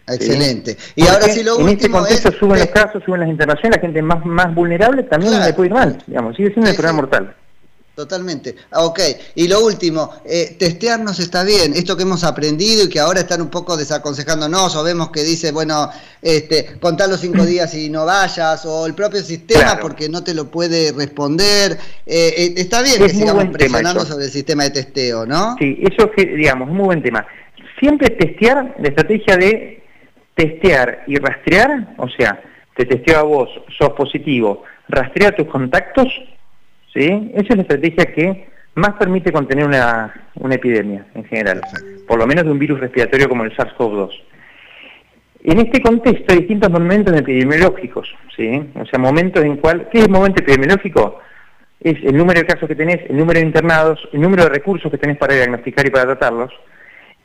Excelente. 0.07 0.77
Y 0.95 1.07
ahora 1.07 1.27
sí 1.29 1.43
lo 1.43 1.59
en 1.59 1.69
este 1.69 1.89
contexto 1.89 2.31
suben 2.31 2.59
los 2.59 2.69
casos, 2.69 3.03
suben 3.03 3.21
las 3.21 3.29
internaciones, 3.29 3.77
la 3.77 3.81
gente 3.81 4.01
más, 4.01 4.23
más 4.25 4.53
vulnerable 4.53 5.03
también 5.03 5.39
le 5.39 5.53
puede 5.53 5.69
ir 5.69 5.73
mal, 5.73 6.03
digamos, 6.05 6.35
sigue 6.35 6.51
siendo 6.51 6.69
el 6.69 6.75
problema 6.75 7.01
mortal. 7.01 7.35
Totalmente. 7.95 8.55
Ah, 8.71 8.83
ok. 8.83 8.99
Y 9.35 9.47
lo 9.47 9.63
último, 9.63 10.15
eh, 10.25 10.57
testearnos 10.59 11.17
está 11.19 11.45
bien. 11.45 11.73
Esto 11.73 11.95
que 11.95 12.03
hemos 12.03 12.25
aprendido 12.25 12.83
y 12.83 12.89
que 12.89 12.99
ahora 12.99 13.21
están 13.21 13.41
un 13.41 13.49
poco 13.49 13.77
desaconsejándonos, 13.77 14.75
o 14.75 14.83
vemos 14.83 15.11
que 15.11 15.23
dice, 15.23 15.53
bueno, 15.53 15.89
este, 16.21 16.77
contar 16.81 17.07
los 17.07 17.21
cinco 17.21 17.45
días 17.45 17.73
y 17.73 17.89
no 17.89 18.05
vayas, 18.05 18.65
o 18.65 18.85
el 18.85 18.93
propio 18.95 19.21
sistema 19.23 19.79
porque 19.81 20.09
no 20.09 20.25
te 20.25 20.33
lo 20.33 20.51
puede 20.51 20.91
responder. 20.91 21.77
Eh, 22.05 22.33
eh, 22.37 22.53
está 22.57 22.81
bien 22.81 23.01
que 23.01 23.09
sigamos 23.09 23.45
presionando 23.53 24.05
sobre 24.05 24.25
el 24.25 24.31
sistema 24.31 24.63
de 24.63 24.71
testeo, 24.71 25.25
¿no? 25.25 25.55
Sí, 25.57 25.79
eso 25.81 26.11
es, 26.17 26.35
digamos, 26.35 26.67
es 26.67 26.75
muy 26.75 26.85
buen 26.85 27.01
tema. 27.01 27.25
Siempre 27.79 28.09
testear 28.09 28.75
la 28.77 28.89
estrategia 28.89 29.37
de 29.37 29.84
testear 30.35 31.03
y 31.07 31.17
rastrear, 31.17 31.95
o 31.97 32.09
sea, 32.09 32.41
te 32.75 32.85
testeo 32.85 33.19
a 33.19 33.23
vos, 33.23 33.49
sos 33.77 33.91
positivo, 33.91 34.63
rastrea 34.87 35.31
tus 35.31 35.47
contactos, 35.47 36.07
¿sí? 36.93 37.31
Esa 37.33 37.47
es 37.49 37.55
la 37.55 37.61
estrategia 37.61 38.05
que 38.13 38.47
más 38.75 38.93
permite 38.95 39.31
contener 39.31 39.65
una, 39.65 40.13
epidemia 40.51 41.05
en 41.15 41.23
general, 41.25 41.61
por 42.07 42.19
lo 42.19 42.27
menos 42.27 42.43
de 42.43 42.51
un 42.51 42.59
virus 42.59 42.79
respiratorio 42.79 43.29
como 43.29 43.45
el 43.45 43.55
SARS-CoV-2. 43.55 44.11
En 45.45 45.59
este 45.59 45.81
contexto 45.81 46.33
hay 46.33 46.39
distintos 46.39 46.69
momentos 46.69 47.15
epidemiológicos, 47.15 48.13
¿sí? 48.35 48.61
O 48.75 48.85
sea, 48.85 48.99
momentos 48.99 49.43
en 49.43 49.57
cual, 49.57 49.87
¿qué 49.91 49.99
es 49.99 50.05
el 50.05 50.11
momento 50.11 50.41
epidemiológico? 50.41 51.19
Es 51.79 52.03
el 52.03 52.17
número 52.17 52.39
de 52.41 52.47
casos 52.47 52.67
que 52.67 52.75
tenés, 52.75 53.09
el 53.09 53.15
número 53.15 53.39
de 53.39 53.45
internados, 53.45 54.09
el 54.11 54.21
número 54.21 54.43
de 54.43 54.49
recursos 54.49 54.91
que 54.91 54.97
tenés 54.97 55.17
para 55.17 55.35
diagnosticar 55.35 55.85
y 55.85 55.91
para 55.91 56.05
tratarlos, 56.05 56.51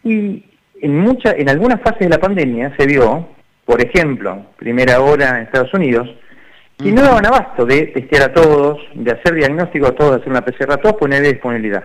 y 0.05 0.44
en, 0.80 0.98
mucha, 0.98 1.32
en 1.32 1.48
algunas 1.48 1.80
fases 1.80 2.00
de 2.00 2.08
la 2.08 2.18
pandemia 2.18 2.74
se 2.78 2.86
vio, 2.86 3.28
por 3.64 3.82
ejemplo, 3.82 4.46
primera 4.56 5.00
hora 5.00 5.38
en 5.38 5.44
Estados 5.44 5.72
Unidos, 5.74 6.08
que 6.78 6.92
no 6.92 7.02
daban 7.02 7.26
abasto 7.26 7.66
de 7.66 7.88
testear 7.88 8.30
a 8.30 8.32
todos, 8.32 8.78
de 8.94 9.12
hacer 9.12 9.34
diagnóstico 9.34 9.86
a 9.86 9.92
todos, 9.92 10.12
de 10.12 10.16
hacer 10.18 10.30
una 10.30 10.44
PCR 10.44 10.72
a 10.72 10.76
todos, 10.78 10.96
poner 10.96 11.22
disponibilidad. 11.22 11.84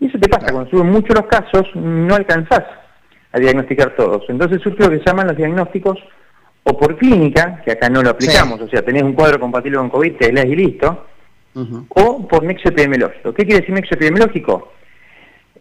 Y 0.00 0.06
eso 0.06 0.18
te 0.18 0.28
pasa, 0.28 0.50
cuando 0.50 0.70
suben 0.70 0.90
mucho 0.90 1.12
los 1.12 1.26
casos, 1.26 1.66
no 1.74 2.14
alcanzás 2.14 2.64
a 3.32 3.38
diagnosticar 3.38 3.94
todos. 3.96 4.24
Entonces 4.28 4.62
surge 4.62 4.82
lo 4.82 4.90
que 4.90 4.98
se 4.98 5.04
llaman 5.04 5.26
los 5.26 5.36
diagnósticos 5.36 5.98
o 6.64 6.78
por 6.78 6.96
clínica, 6.96 7.60
que 7.64 7.72
acá 7.72 7.90
no 7.90 8.02
lo 8.02 8.10
aplicamos, 8.10 8.60
o 8.60 8.68
sea, 8.68 8.82
tenés 8.82 9.02
un 9.02 9.12
cuadro 9.12 9.38
compatible 9.38 9.78
con 9.78 9.90
COVID, 9.90 10.16
te 10.16 10.28
y 10.30 10.56
listo, 10.56 11.06
o 11.90 12.26
por 12.26 12.42
nexo 12.42 12.70
epidemiológico. 12.70 13.34
¿Qué 13.34 13.44
quiere 13.44 13.60
decir 13.60 13.74
nexo 13.74 13.94
epidemiológico? 13.94 14.72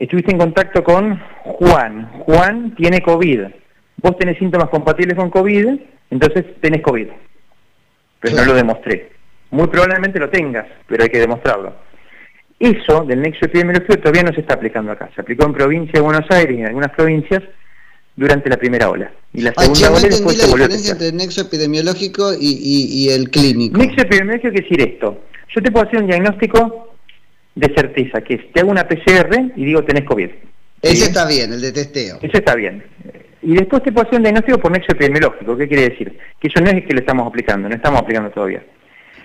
Estuviste 0.04 0.32
en 0.32 0.38
contacto 0.38 0.84
con 0.84 1.20
Juan. 1.44 2.10
Juan 2.26 2.76
tiene 2.76 3.02
COVID. 3.02 3.42
Vos 3.98 4.18
tenés 4.18 4.38
síntomas 4.38 4.70
compatibles 4.70 5.16
con 5.16 5.30
COVID, 5.30 5.80
entonces 6.10 6.46
tenés 6.62 6.82
COVID. 6.82 7.08
Pero 8.20 8.36
no 8.36 8.46
lo 8.46 8.54
demostré. 8.54 9.12
Muy 9.52 9.68
probablemente 9.68 10.20
lo 10.20 10.30
tengas, 10.30 10.66
pero 10.88 11.04
hay 11.04 11.10
que 11.10 11.20
demostrarlo. 11.20 11.74
Eso 12.60 13.04
del 13.04 13.22
nexo 13.22 13.46
epidemiológico 13.46 13.98
todavía 13.98 14.24
no 14.24 14.34
se 14.34 14.42
está 14.42 14.56
aplicando 14.56 14.92
acá. 14.92 15.10
Se 15.16 15.22
aplicó 15.22 15.46
en 15.46 15.54
provincia 15.54 15.94
de 15.94 16.02
Buenos 16.02 16.30
Aires 16.30 16.58
y 16.58 16.62
en 16.62 16.68
algunas 16.68 16.92
provincias 16.92 17.44
durante 18.16 18.50
la 18.50 18.58
primera 18.58 18.90
ola. 18.90 19.12
Y 19.34 19.42
la 19.42 19.54
segunda 19.54 19.92
ola 19.92 20.08
después 20.08 20.38
la 20.38 20.46
diferencia 20.48 20.92
entre 20.94 21.08
el 21.08 21.18
nexo 21.18 21.42
epidemiológico 21.42 22.34
y, 22.34 22.58
y 22.62 23.10
el 23.10 23.30
clínico. 23.30 23.78
Nexo 23.78 24.02
epidemiológico 24.02 24.52
quiere 24.52 24.64
decir 24.64 24.82
esto. 24.94 25.24
Yo 25.56 25.62
te 25.62 25.72
puedo 25.72 25.86
hacer 25.86 26.02
un 26.02 26.08
diagnóstico 26.08 26.93
de 27.56 27.74
certeza, 27.76 28.22
que 28.22 28.36
es, 28.36 28.52
te 28.52 28.62
hago 28.62 28.72
una 28.72 28.88
PCR 28.88 29.52
y 29.56 29.66
digo 29.66 29.84
tenés 29.84 30.06
COVID. 30.06 30.30
Ese 30.82 31.06
está 31.06 31.26
bien, 31.26 31.54
el 31.54 31.62
de 31.62 31.72
testeo. 31.72 32.20
Ese 32.22 32.38
está 32.38 32.56
bien. 32.56 32.84
Y 33.42 33.56
después 33.56 33.84
te 33.84 33.92
puedo 33.92 34.06
hacer 34.06 34.18
un 34.18 34.24
diagnóstico 34.24 34.60
por 34.60 34.72
nexo 34.72 34.92
epidemiológico. 34.92 35.58
¿Qué 35.58 35.68
quiere 35.68 35.90
decir? 35.90 36.18
Que 36.40 36.48
eso 36.48 36.60
no 36.62 36.70
es 36.70 36.86
que 36.86 36.94
lo 36.94 37.00
estamos 37.00 37.28
aplicando, 37.28 37.70
no 37.70 37.76
estamos 37.76 38.02
aplicando 38.02 38.32
todavía. 38.32 38.64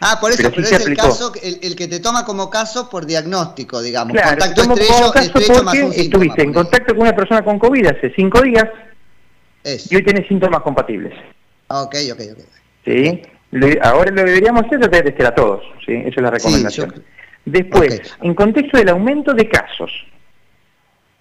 Ah, 0.01 0.19
por 0.21 0.31
eso, 0.31 0.49
pero, 0.51 0.62
es 0.62 0.87
el 0.87 0.97
caso, 0.97 1.33
el, 1.43 1.75
que 1.75 1.88
te 1.88 1.99
toma 1.99 2.25
como 2.25 2.49
caso 2.49 2.88
por 2.88 3.05
diagnóstico, 3.05 3.83
digamos. 3.83 4.17
contacto 4.17 4.62
estrecho, 4.62 5.14
estrecho 5.14 5.64
más 5.64 5.75
un 5.75 5.93
Estuviste 5.93 6.43
en 6.43 6.53
contacto 6.53 6.95
con 6.95 7.03
una 7.03 7.17
persona 7.17 7.43
con 7.43 7.59
COVID 7.59 7.87
hace 7.87 8.12
cinco 8.14 8.41
días 8.43 8.67
y 9.64 9.97
hoy 9.97 10.05
tenés 10.05 10.29
síntomas 10.29 10.62
compatibles. 10.62 11.12
Ah, 11.69 11.83
ok, 11.83 11.97
ok, 12.12 12.21
ok. 12.33 12.45
¿Sí? 12.85 13.23
ahora 13.83 14.11
lo 14.11 14.17
que 14.17 14.25
deberíamos 14.25 14.64
hacer 14.64 14.81
es 14.83 15.05
testear 15.05 15.33
a 15.33 15.35
todos, 15.35 15.62
¿sí? 15.85 15.95
Esa 15.95 16.09
es 16.09 16.23
la 16.23 16.31
recomendación. 16.31 17.03
Después, 17.51 18.17
en 18.23 18.35
contexto 18.35 18.79
del 18.79 18.91
aumento 18.91 19.33
de 19.33 19.49
casos, 19.49 19.91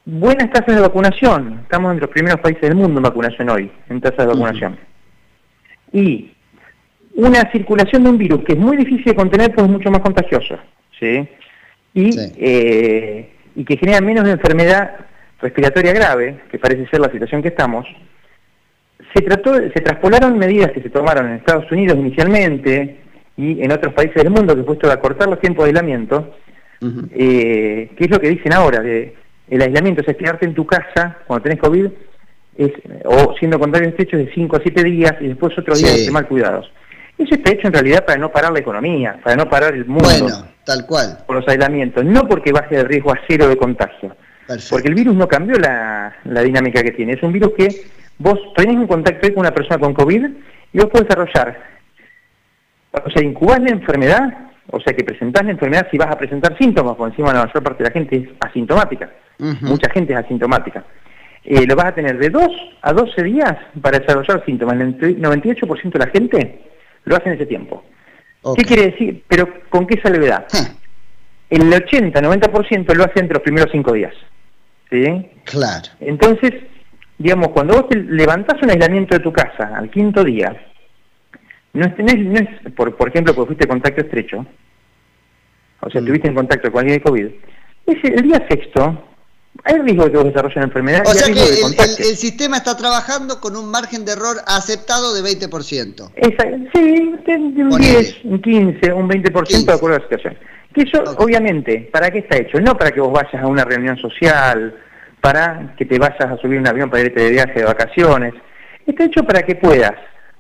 buenas 0.06 0.50
tasas 0.52 0.76
de 0.76 0.82
vacunación. 0.82 1.62
Estamos 1.64 1.92
entre 1.92 2.06
los 2.06 2.14
primeros 2.14 2.40
países 2.42 2.62
del 2.62 2.76
mundo 2.76 3.00
en 3.00 3.04
vacunación 3.04 3.50
hoy, 3.50 3.72
en 3.90 4.02
tasas 4.02 4.20
de 4.20 4.26
vacunación. 4.26 4.78
Y 5.94 6.32
una 7.16 7.50
circulación 7.52 8.04
de 8.04 8.10
un 8.10 8.18
virus 8.18 8.44
que 8.44 8.54
es 8.54 8.60
muy 8.60 8.76
difícil 8.78 9.06
de 9.06 9.16
contener 9.16 9.54
porque 9.54 9.70
es 9.70 9.78
mucho 9.78 9.90
más 9.90 10.02
contagioso. 10.02 10.58
¿sí? 11.00 11.28
Y, 11.94 12.10
eh, 12.38 13.30
y 13.56 13.64
que 13.64 13.78
genera 13.78 14.02
menos 14.02 14.28
enfermedad 14.28 14.92
respiratoria 15.42 15.94
grave, 15.94 16.42
que 16.52 16.60
parece 16.60 16.88
ser 16.88 17.00
la 17.00 17.12
situación 17.12 17.42
que 17.42 17.50
estamos, 17.50 17.88
se, 19.14 19.22
trató, 19.22 19.56
se 19.56 19.82
traspolaron 19.82 20.38
medidas 20.38 20.72
que 20.72 20.82
se 20.82 20.90
tomaron 20.90 21.28
en 21.28 21.34
Estados 21.36 21.72
Unidos 21.72 21.98
inicialmente, 21.98 22.98
y 23.38 23.64
en 23.64 23.72
otros 23.72 23.94
países 23.94 24.16
del 24.16 24.32
mundo 24.32 24.56
que 24.56 24.64
puesto 24.64 24.90
a 24.90 24.94
acortar 24.94 25.30
los 25.30 25.40
tiempos 25.40 25.64
de 25.64 25.70
aislamiento, 25.70 26.34
eh, 27.12 27.92
que 27.96 28.04
es 28.04 28.10
lo 28.10 28.20
que 28.20 28.30
dicen 28.30 28.54
ahora, 28.54 28.82
de 28.82 29.16
el 29.48 29.62
aislamiento, 29.62 30.02
o 30.02 30.04
sea, 30.04 30.16
quedarte 30.16 30.46
en 30.46 30.56
tu 30.56 30.66
casa 30.66 31.20
cuando 31.26 31.44
tenés 31.44 31.60
COVID, 31.60 31.88
es, 32.58 32.72
o 33.06 33.36
siendo 33.38 33.60
contrario 33.60 33.90
estrecho 33.90 34.18
de 34.18 34.32
5 34.34 34.56
a 34.58 34.60
7 34.60 34.84
días 34.84 35.14
y 35.22 35.28
después 35.28 35.58
otros 35.58 35.80
días 35.80 36.06
de 36.06 36.12
mal 36.12 36.28
cuidados. 36.28 36.70
Eso 37.18 37.36
está 37.36 37.52
hecho 37.52 37.68
en 37.68 37.74
realidad 37.74 38.06
para 38.06 38.20
no 38.20 38.32
parar 38.32 38.52
la 38.52 38.60
economía, 38.60 39.20
para 39.24 39.36
no 39.36 39.50
parar 39.50 39.74
el 39.74 39.86
mundo. 39.86 40.08
Bueno, 40.08 40.48
tal 40.64 40.86
cual. 40.86 41.20
Por 41.26 41.38
los 41.38 41.48
aislamientos, 41.48 42.04
no 42.04 42.28
porque 42.28 42.52
baje 42.52 42.76
el 42.76 42.88
riesgo 42.88 43.12
a 43.12 43.20
cero 43.28 43.48
de 43.48 43.56
contagio. 43.56 44.16
Porque 44.70 44.88
el 44.88 44.96
virus 44.96 45.16
no 45.16 45.28
cambió 45.28 45.58
la, 45.58 46.16
la, 46.24 46.42
dinámica 46.42 46.82
que 46.82 46.92
tiene. 46.92 47.14
Es 47.14 47.24
un 47.24 47.34
virus 47.34 47.52
que 47.58 47.68
vos 48.18 48.40
tenés 48.56 48.78
un 48.78 48.88
contacto 48.88 49.28
con 49.34 49.42
una 49.42 49.54
persona 49.54 49.78
con 49.78 49.94
COVID 49.94 50.26
y 50.74 50.78
vos 50.78 50.88
podés 50.88 51.08
desarrollar 51.08 51.77
o 53.06 53.10
sea, 53.10 53.24
incubás 53.24 53.60
la 53.62 53.70
enfermedad, 53.70 54.50
o 54.70 54.80
sea, 54.80 54.94
que 54.94 55.04
presentás 55.04 55.46
la 55.46 55.52
enfermedad 55.52 55.88
si 55.90 55.98
vas 55.98 56.10
a 56.10 56.18
presentar 56.18 56.58
síntomas, 56.58 56.96
por 56.96 57.10
encima 57.10 57.34
la 57.34 57.46
mayor 57.46 57.64
parte 57.64 57.84
de 57.84 57.90
la 57.90 57.94
gente 57.94 58.16
es 58.18 58.30
asintomática, 58.40 59.10
mucha 59.38 59.90
gente 59.90 60.14
es 60.14 60.20
asintomática. 60.20 60.84
Eh, 61.50 61.66
lo 61.66 61.78
vas 61.78 61.86
a 61.86 61.96
tener 61.96 62.18
de 62.18 62.30
2 62.30 62.44
a 62.82 62.92
12 62.92 63.24
días 63.24 63.56
para 63.82 64.00
desarrollar 64.00 64.44
síntomas. 64.46 64.76
El 64.82 65.22
98% 65.22 65.92
de 65.94 66.00
la 66.00 66.08
gente 66.08 66.62
lo 67.06 67.16
hace 67.16 67.30
en 67.30 67.36
ese 67.36 67.46
tiempo. 67.46 67.86
¿Qué 68.56 68.64
quiere 68.64 68.92
decir? 68.92 69.24
Pero 69.30 69.48
¿con 69.70 69.88
qué 69.88 70.00
salvedad? 70.02 70.46
El 71.50 71.72
80-90% 71.72 72.94
lo 72.94 73.06
hace 73.06 73.20
entre 73.22 73.36
los 73.36 73.44
primeros 73.44 73.72
5 73.72 73.94
días. 73.94 74.14
¿Sí? 74.90 75.30
Claro. 75.46 75.88
Entonces, 76.02 76.54
digamos, 77.18 77.50
cuando 77.50 77.76
vos 77.76 77.90
te 77.90 77.98
levantás 77.98 78.62
un 78.62 78.70
aislamiento 78.70 79.16
de 79.16 79.24
tu 79.24 79.32
casa 79.32 79.72
al 79.74 79.90
quinto 79.90 80.26
día, 80.26 80.54
no 81.78 81.86
es, 81.86 82.20
no 82.20 82.40
es, 82.40 82.72
por, 82.74 82.96
por 82.96 83.10
ejemplo, 83.10 83.34
porque 83.34 83.48
fuiste 83.50 83.68
contacto 83.68 84.02
estrecho, 84.02 84.46
o 85.82 85.90
sea, 85.90 86.02
mm. 86.02 86.06
tuviste 86.06 86.28
en 86.28 86.36
contacto 86.36 86.72
con 86.72 86.80
alguien 86.82 87.00
de 87.00 87.04
COVID, 87.04 87.28
es 87.88 88.04
el 88.04 88.22
día 88.24 88.46
sexto, 88.50 89.04
hay 89.64 89.80
riesgo 89.80 90.06
de 90.06 90.12
que 90.12 90.18
vos 90.18 90.26
desarrolles 90.26 90.58
una 90.58 90.66
enfermedad. 90.66 91.04
O 91.06 91.14
sea 91.14 91.34
que 91.34 92.10
el, 92.10 92.18
sistema 92.18 92.58
está 92.58 92.78
trabajando 92.78 93.40
con 93.40 93.56
un 93.56 93.70
margen 93.72 94.06
de 94.06 94.14
error 94.14 94.38
aceptado 94.46 95.14
de 95.14 95.22
20%. 95.22 96.12
sí, 96.74 97.62
un 97.62 97.82
10, 97.82 98.18
un 98.26 98.42
15, 98.42 98.94
un 98.94 99.10
20% 99.10 99.66
de 99.66 99.74
acuerdo 99.74 99.96
a 99.96 100.00
la 100.00 100.06
situación. 100.06 100.38
Que 100.74 100.84
eso, 100.84 101.04
obviamente, 101.18 101.90
¿para 101.92 102.12
qué 102.12 102.20
está 102.20 102.38
hecho? 102.38 102.60
No 102.60 102.78
para 102.78 102.92
que 102.92 103.02
vos 103.02 103.12
vayas 103.12 103.42
a 103.42 103.48
una 103.48 103.64
reunión 103.64 103.98
social, 103.98 104.76
para 105.22 105.74
que 105.78 105.86
te 105.86 105.98
vayas 105.98 106.22
a 106.22 106.38
subir 106.38 106.60
un 106.60 106.68
avión 106.68 106.90
para 106.90 107.04
irte 107.04 107.22
de 107.22 107.32
viaje 107.32 107.60
de 107.60 107.66
vacaciones. 107.66 108.34
Está 108.86 109.06
hecho 109.06 109.24
para 109.24 109.42
que 109.44 109.56
puedas, 109.56 109.96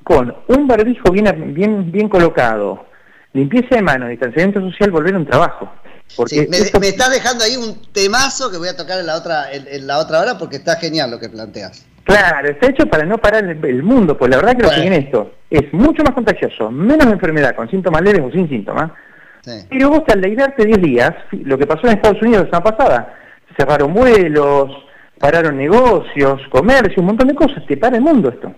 con 0.07 0.33
un 0.47 0.67
barbijo 0.67 1.11
bien, 1.11 1.53
bien, 1.53 1.91
bien 1.91 2.07
colocado, 2.07 2.85
limpieza 3.33 3.75
de 3.75 3.81
manos, 3.81 4.07
distanciamiento 4.07 4.61
social, 4.61 4.89
volver 4.89 5.15
a 5.15 5.17
un 5.17 5.25
trabajo. 5.25 5.69
Porque 6.15 6.47
me, 6.49 6.87
está 6.87 7.09
dejando 7.09 7.43
ahí 7.43 7.57
un 7.57 7.81
temazo 7.91 8.49
que 8.49 8.57
voy 8.57 8.69
a 8.69 8.77
tocar 8.77 9.01
en 9.01 9.05
la 9.05 9.17
otra 9.17 9.51
en, 9.51 9.85
la 9.85 9.97
otra 9.97 10.21
hora 10.21 10.37
porque 10.37 10.55
está 10.55 10.77
genial 10.77 11.11
lo 11.11 11.19
que 11.19 11.27
planteas. 11.27 11.85
Claro, 12.05 12.47
está 12.47 12.67
hecho 12.69 12.85
para 12.85 13.03
no 13.03 13.17
parar 13.17 13.43
el, 13.43 13.83
mundo, 13.83 14.17
pues 14.17 14.31
la 14.31 14.37
verdad 14.37 14.55
que 14.55 14.63
lo 14.63 14.69
que 14.69 14.79
viene 14.79 14.97
esto 14.99 15.33
es 15.49 15.73
mucho 15.73 16.03
más 16.03 16.13
contagioso, 16.13 16.71
menos 16.71 17.07
enfermedad 17.07 17.53
con 17.53 17.69
síntomas 17.69 18.01
leves 18.01 18.21
o 18.23 18.31
sin 18.31 18.47
síntomas. 18.47 18.91
Pero 19.69 19.89
vos 19.89 20.03
al 20.07 20.21
leidarte 20.21 20.63
10 20.65 20.81
días, 20.81 21.11
lo 21.31 21.57
que 21.57 21.67
pasó 21.67 21.85
en 21.87 21.97
Estados 21.97 22.21
Unidos 22.21 22.45
la 22.45 22.57
semana 22.59 22.77
pasada, 22.77 23.13
cerraron 23.57 23.93
vuelos, 23.93 24.71
pararon 25.19 25.57
negocios, 25.57 26.39
comercio, 26.49 27.01
un 27.01 27.07
montón 27.07 27.27
de 27.27 27.35
cosas, 27.35 27.65
te 27.67 27.75
para 27.75 27.97
el 27.97 28.03
mundo 28.03 28.29
esto. 28.29 28.53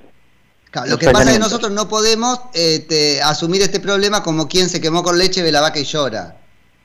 Lo 0.88 0.98
que 0.98 1.10
pasa 1.10 1.30
es 1.30 1.34
que 1.34 1.40
nosotros 1.40 1.72
no 1.72 1.88
podemos 1.88 2.42
este, 2.54 3.22
asumir 3.22 3.62
este 3.62 3.80
problema 3.80 4.22
como 4.22 4.48
quien 4.48 4.70
se 4.70 4.80
quemó 4.80 5.02
con 5.04 5.18
leche, 5.18 5.42
ve 5.42 5.52
la 5.52 5.62
vaca 5.62 5.80
y 5.80 5.84
llora. 5.84 6.36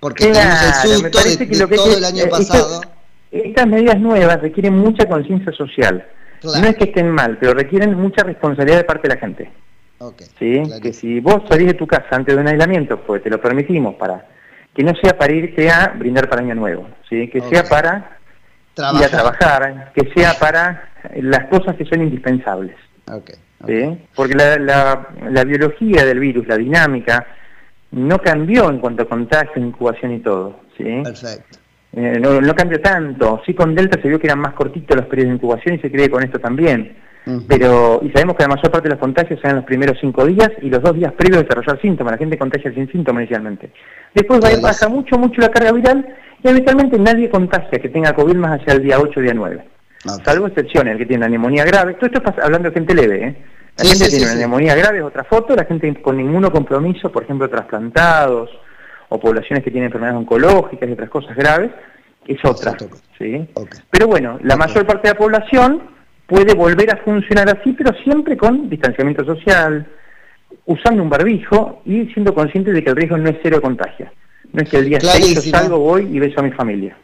Porque 0.01 0.27
tenemos 0.27 0.85
el 0.85 0.91
susto 0.91 1.19
de, 1.19 1.77
todo 1.77 1.97
el 1.97 2.05
año 2.05 2.25
eh, 2.25 2.29
pasado. 2.29 2.81
estas 3.31 3.67
medidas 3.67 3.99
nuevas 4.01 4.41
requieren 4.41 4.77
mucha 4.79 5.07
conciencia 5.09 5.53
social. 5.53 6.07
No 6.43 6.53
es 6.53 6.77
que 6.77 6.85
estén 6.85 7.11
mal, 7.11 7.39
pero 7.41 7.55
requieren 7.55 7.95
mucha 7.95 8.23
responsabilidad 8.23 8.79
de 8.79 8.85
parte 8.85 9.09
de 9.09 9.15
la 9.15 9.21
gente. 9.21 9.51
¿Sí? 10.39 10.63
Que 10.83 10.93
si 10.93 11.21
vos 11.21 11.43
salís 11.49 11.69
de 11.69 11.75
tu 11.75 11.87
casa 11.87 12.07
antes 12.11 12.35
de 12.35 12.41
un 12.41 12.49
aislamiento, 12.49 13.01
pues 13.01 13.23
te 13.23 13.31
lo 13.31 13.41
permitimos 13.41 13.95
para 13.95 14.27
que 14.75 14.83
no 14.83 14.93
sea 14.97 15.17
para 15.17 15.33
irte 15.33 15.71
a 15.71 15.95
brindar 15.97 16.29
para 16.29 16.43
Año 16.43 16.55
Nuevo, 16.55 16.89
¿sí? 17.09 17.29
que 17.29 17.41
sea 17.43 17.65
para 17.65 18.19
trabajar. 18.75 19.01
ir 19.01 19.07
a 19.07 19.11
trabajar, 19.11 19.93
que 19.95 20.13
sea 20.15 20.35
para 20.39 20.93
las 21.17 21.47
cosas 21.47 21.77
que 21.77 21.85
son 21.85 22.03
indispensables. 22.03 22.77
Porque 24.15 24.35
la, 24.35 24.59
la, 24.59 25.09
la 25.31 25.45
biología 25.45 26.05
del 26.05 26.21
virus, 26.21 26.47
la 26.47 26.57
dinámica, 26.57 27.27
no 27.93 28.19
cambió 28.19 28.69
en 28.71 28.79
cuanto 28.79 29.05
a 29.05 29.09
contagio, 29.09 29.63
incubación 29.63 30.13
y 30.13 30.21
todo. 30.21 30.61
¿sí? 30.77 31.03
Perfecto. 31.03 31.59
Eh, 31.97 32.19
no, 32.21 32.41
no, 32.41 32.55
cambió 32.55 32.81
tanto. 32.81 33.41
Sí, 33.47 33.55
con 33.55 33.75
Delta 33.75 34.01
se 34.03 34.09
vio 34.09 34.19
que 34.19 34.27
eran 34.27 34.41
más 34.41 34.55
cortitos 34.55 34.97
los 34.97 35.07
periodos 35.07 35.31
de 35.31 35.35
incubación 35.37 35.75
y 35.77 35.79
se 35.79 35.91
cree 35.91 36.11
con 36.11 36.23
esto 36.23 36.39
también. 36.39 36.97
Pero, 37.49 38.01
y 38.03 38.11
sabemos 38.11 38.37
que 38.37 38.43
la 38.43 38.51
mayor 38.51 38.71
parte 38.71 38.87
de 38.87 38.95
los 38.97 39.01
contagios 39.01 39.41
se 39.41 39.47
dan 39.47 39.57
los 39.57 39.65
primeros 39.65 39.97
cinco 39.99 40.27
días 40.27 40.51
y 40.61 40.69
los 40.69 40.83
dos 40.83 40.95
días 40.95 41.11
previos 41.13 41.39
de 41.39 41.45
desarrollar 41.45 41.81
síntomas. 41.81 42.13
La 42.13 42.19
gente 42.19 42.37
contagia 42.37 42.71
sin 42.75 42.91
síntomas 42.93 43.23
inicialmente. 43.23 43.71
Después 44.15 44.41
va, 44.45 44.51
baja 44.61 44.89
mucho, 44.91 45.17
mucho 45.17 45.41
la 45.41 45.49
carga 45.49 45.73
viral 45.73 46.07
y 46.43 46.49
habitualmente 46.49 46.99
nadie 46.99 47.31
contagia 47.31 47.79
que 47.79 47.89
tenga 47.89 48.15
COVID 48.15 48.37
más 48.37 48.61
hacia 48.61 48.75
el 48.75 48.83
día 48.83 49.01
8 49.01 49.21
o 49.21 49.23
día 49.23 49.33
9. 49.33 49.65
Salvo 50.25 50.47
excepciones, 50.47 50.93
el 50.93 50.99
que 50.99 51.07
tiene 51.07 51.25
una 51.25 51.31
neumonía 51.31 51.65
grave. 51.65 51.95
Todo 51.95 52.07
esto 52.07 52.19
está 52.19 52.43
hablando 52.43 52.69
de 52.69 52.75
gente 52.75 52.95
leve, 52.95 53.27
¿eh? 53.27 53.37
La 53.77 53.85
gente 53.85 54.09
tiene 54.09 54.27
una 54.27 54.35
neumonía 54.37 54.75
grave, 54.77 54.99
es 54.99 55.05
otra 55.05 55.25
foto, 55.25 55.57
la 55.57 55.65
gente 55.65 56.01
con 56.01 56.17
ninguno 56.17 56.53
compromiso, 56.53 57.11
por 57.11 57.25
ejemplo, 57.25 57.49
trasplantados 57.49 58.51
o 59.09 59.19
poblaciones 59.19 59.65
que 59.65 59.71
tienen 59.71 59.87
enfermedades 59.87 60.19
oncológicas 60.19 60.89
y 60.89 60.93
otras 60.93 61.11
cosas 61.11 61.37
graves, 61.37 61.73
es 62.27 62.39
otra. 62.45 62.77
¿sí? 63.19 63.49
Pero 63.91 64.07
bueno, 64.07 64.39
la 64.43 64.57
mayor 64.57 64.87
parte 64.87 65.09
de 65.09 65.15
la 65.15 65.19
población 65.19 65.83
puede 66.27 66.55
volver 66.55 66.95
a 66.95 66.99
funcionar 66.99 67.49
así, 67.49 67.73
pero 67.73 67.93
siempre 68.05 68.37
con 68.37 68.71
distanciamiento 68.71 69.25
social, 69.25 69.87
usando 70.67 71.03
un 71.03 71.11
barbijo 71.11 71.83
y 71.85 72.07
siendo 72.13 72.33
consciente 72.33 72.73
de 72.73 72.83
que 72.83 72.91
el 72.91 72.97
riesgo 72.97 73.17
no 73.17 73.29
es 73.29 73.37
cero 73.43 73.57
de 73.57 73.63
contagio. 73.63 74.11
No 74.53 74.63
es 74.63 74.71
que 74.71 74.79
el 74.79 74.89
día 74.89 75.01
6 75.01 75.35
yo 75.35 75.41
salgo, 75.51 75.79
voy 75.79 76.09
y 76.13 76.21
beso 76.21 76.39
a 76.39 76.45
mi 76.45 76.53
familia. 76.53 76.97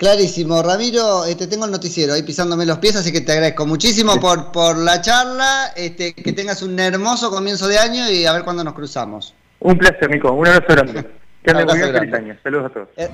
Clarísimo, 0.00 0.62
Ramiro, 0.62 1.26
este, 1.26 1.46
tengo 1.46 1.66
el 1.66 1.70
noticiero 1.70 2.14
ahí 2.14 2.22
pisándome 2.22 2.64
los 2.64 2.78
pies, 2.78 2.96
así 2.96 3.12
que 3.12 3.20
te 3.20 3.32
agradezco 3.32 3.66
muchísimo 3.66 4.18
por, 4.18 4.50
por 4.50 4.78
la 4.78 5.02
charla, 5.02 5.74
este, 5.76 6.14
que 6.14 6.32
tengas 6.32 6.62
un 6.62 6.80
hermoso 6.80 7.30
comienzo 7.30 7.68
de 7.68 7.78
año 7.78 8.10
y 8.10 8.24
a 8.24 8.32
ver 8.32 8.42
cuándo 8.42 8.64
nos 8.64 8.72
cruzamos. 8.72 9.34
Un 9.58 9.76
placer, 9.76 10.08
Nico, 10.08 10.32
un 10.32 10.46
abrazo 10.46 10.72
grande. 10.72 11.06
Que 11.42 11.54
muy 11.54 11.64
bien, 11.64 11.92
feliz 11.92 12.14
año. 12.14 12.36
Saludos 12.42 12.66
a 12.66 12.74
todos. 12.74 12.88
Eh, 12.96 13.08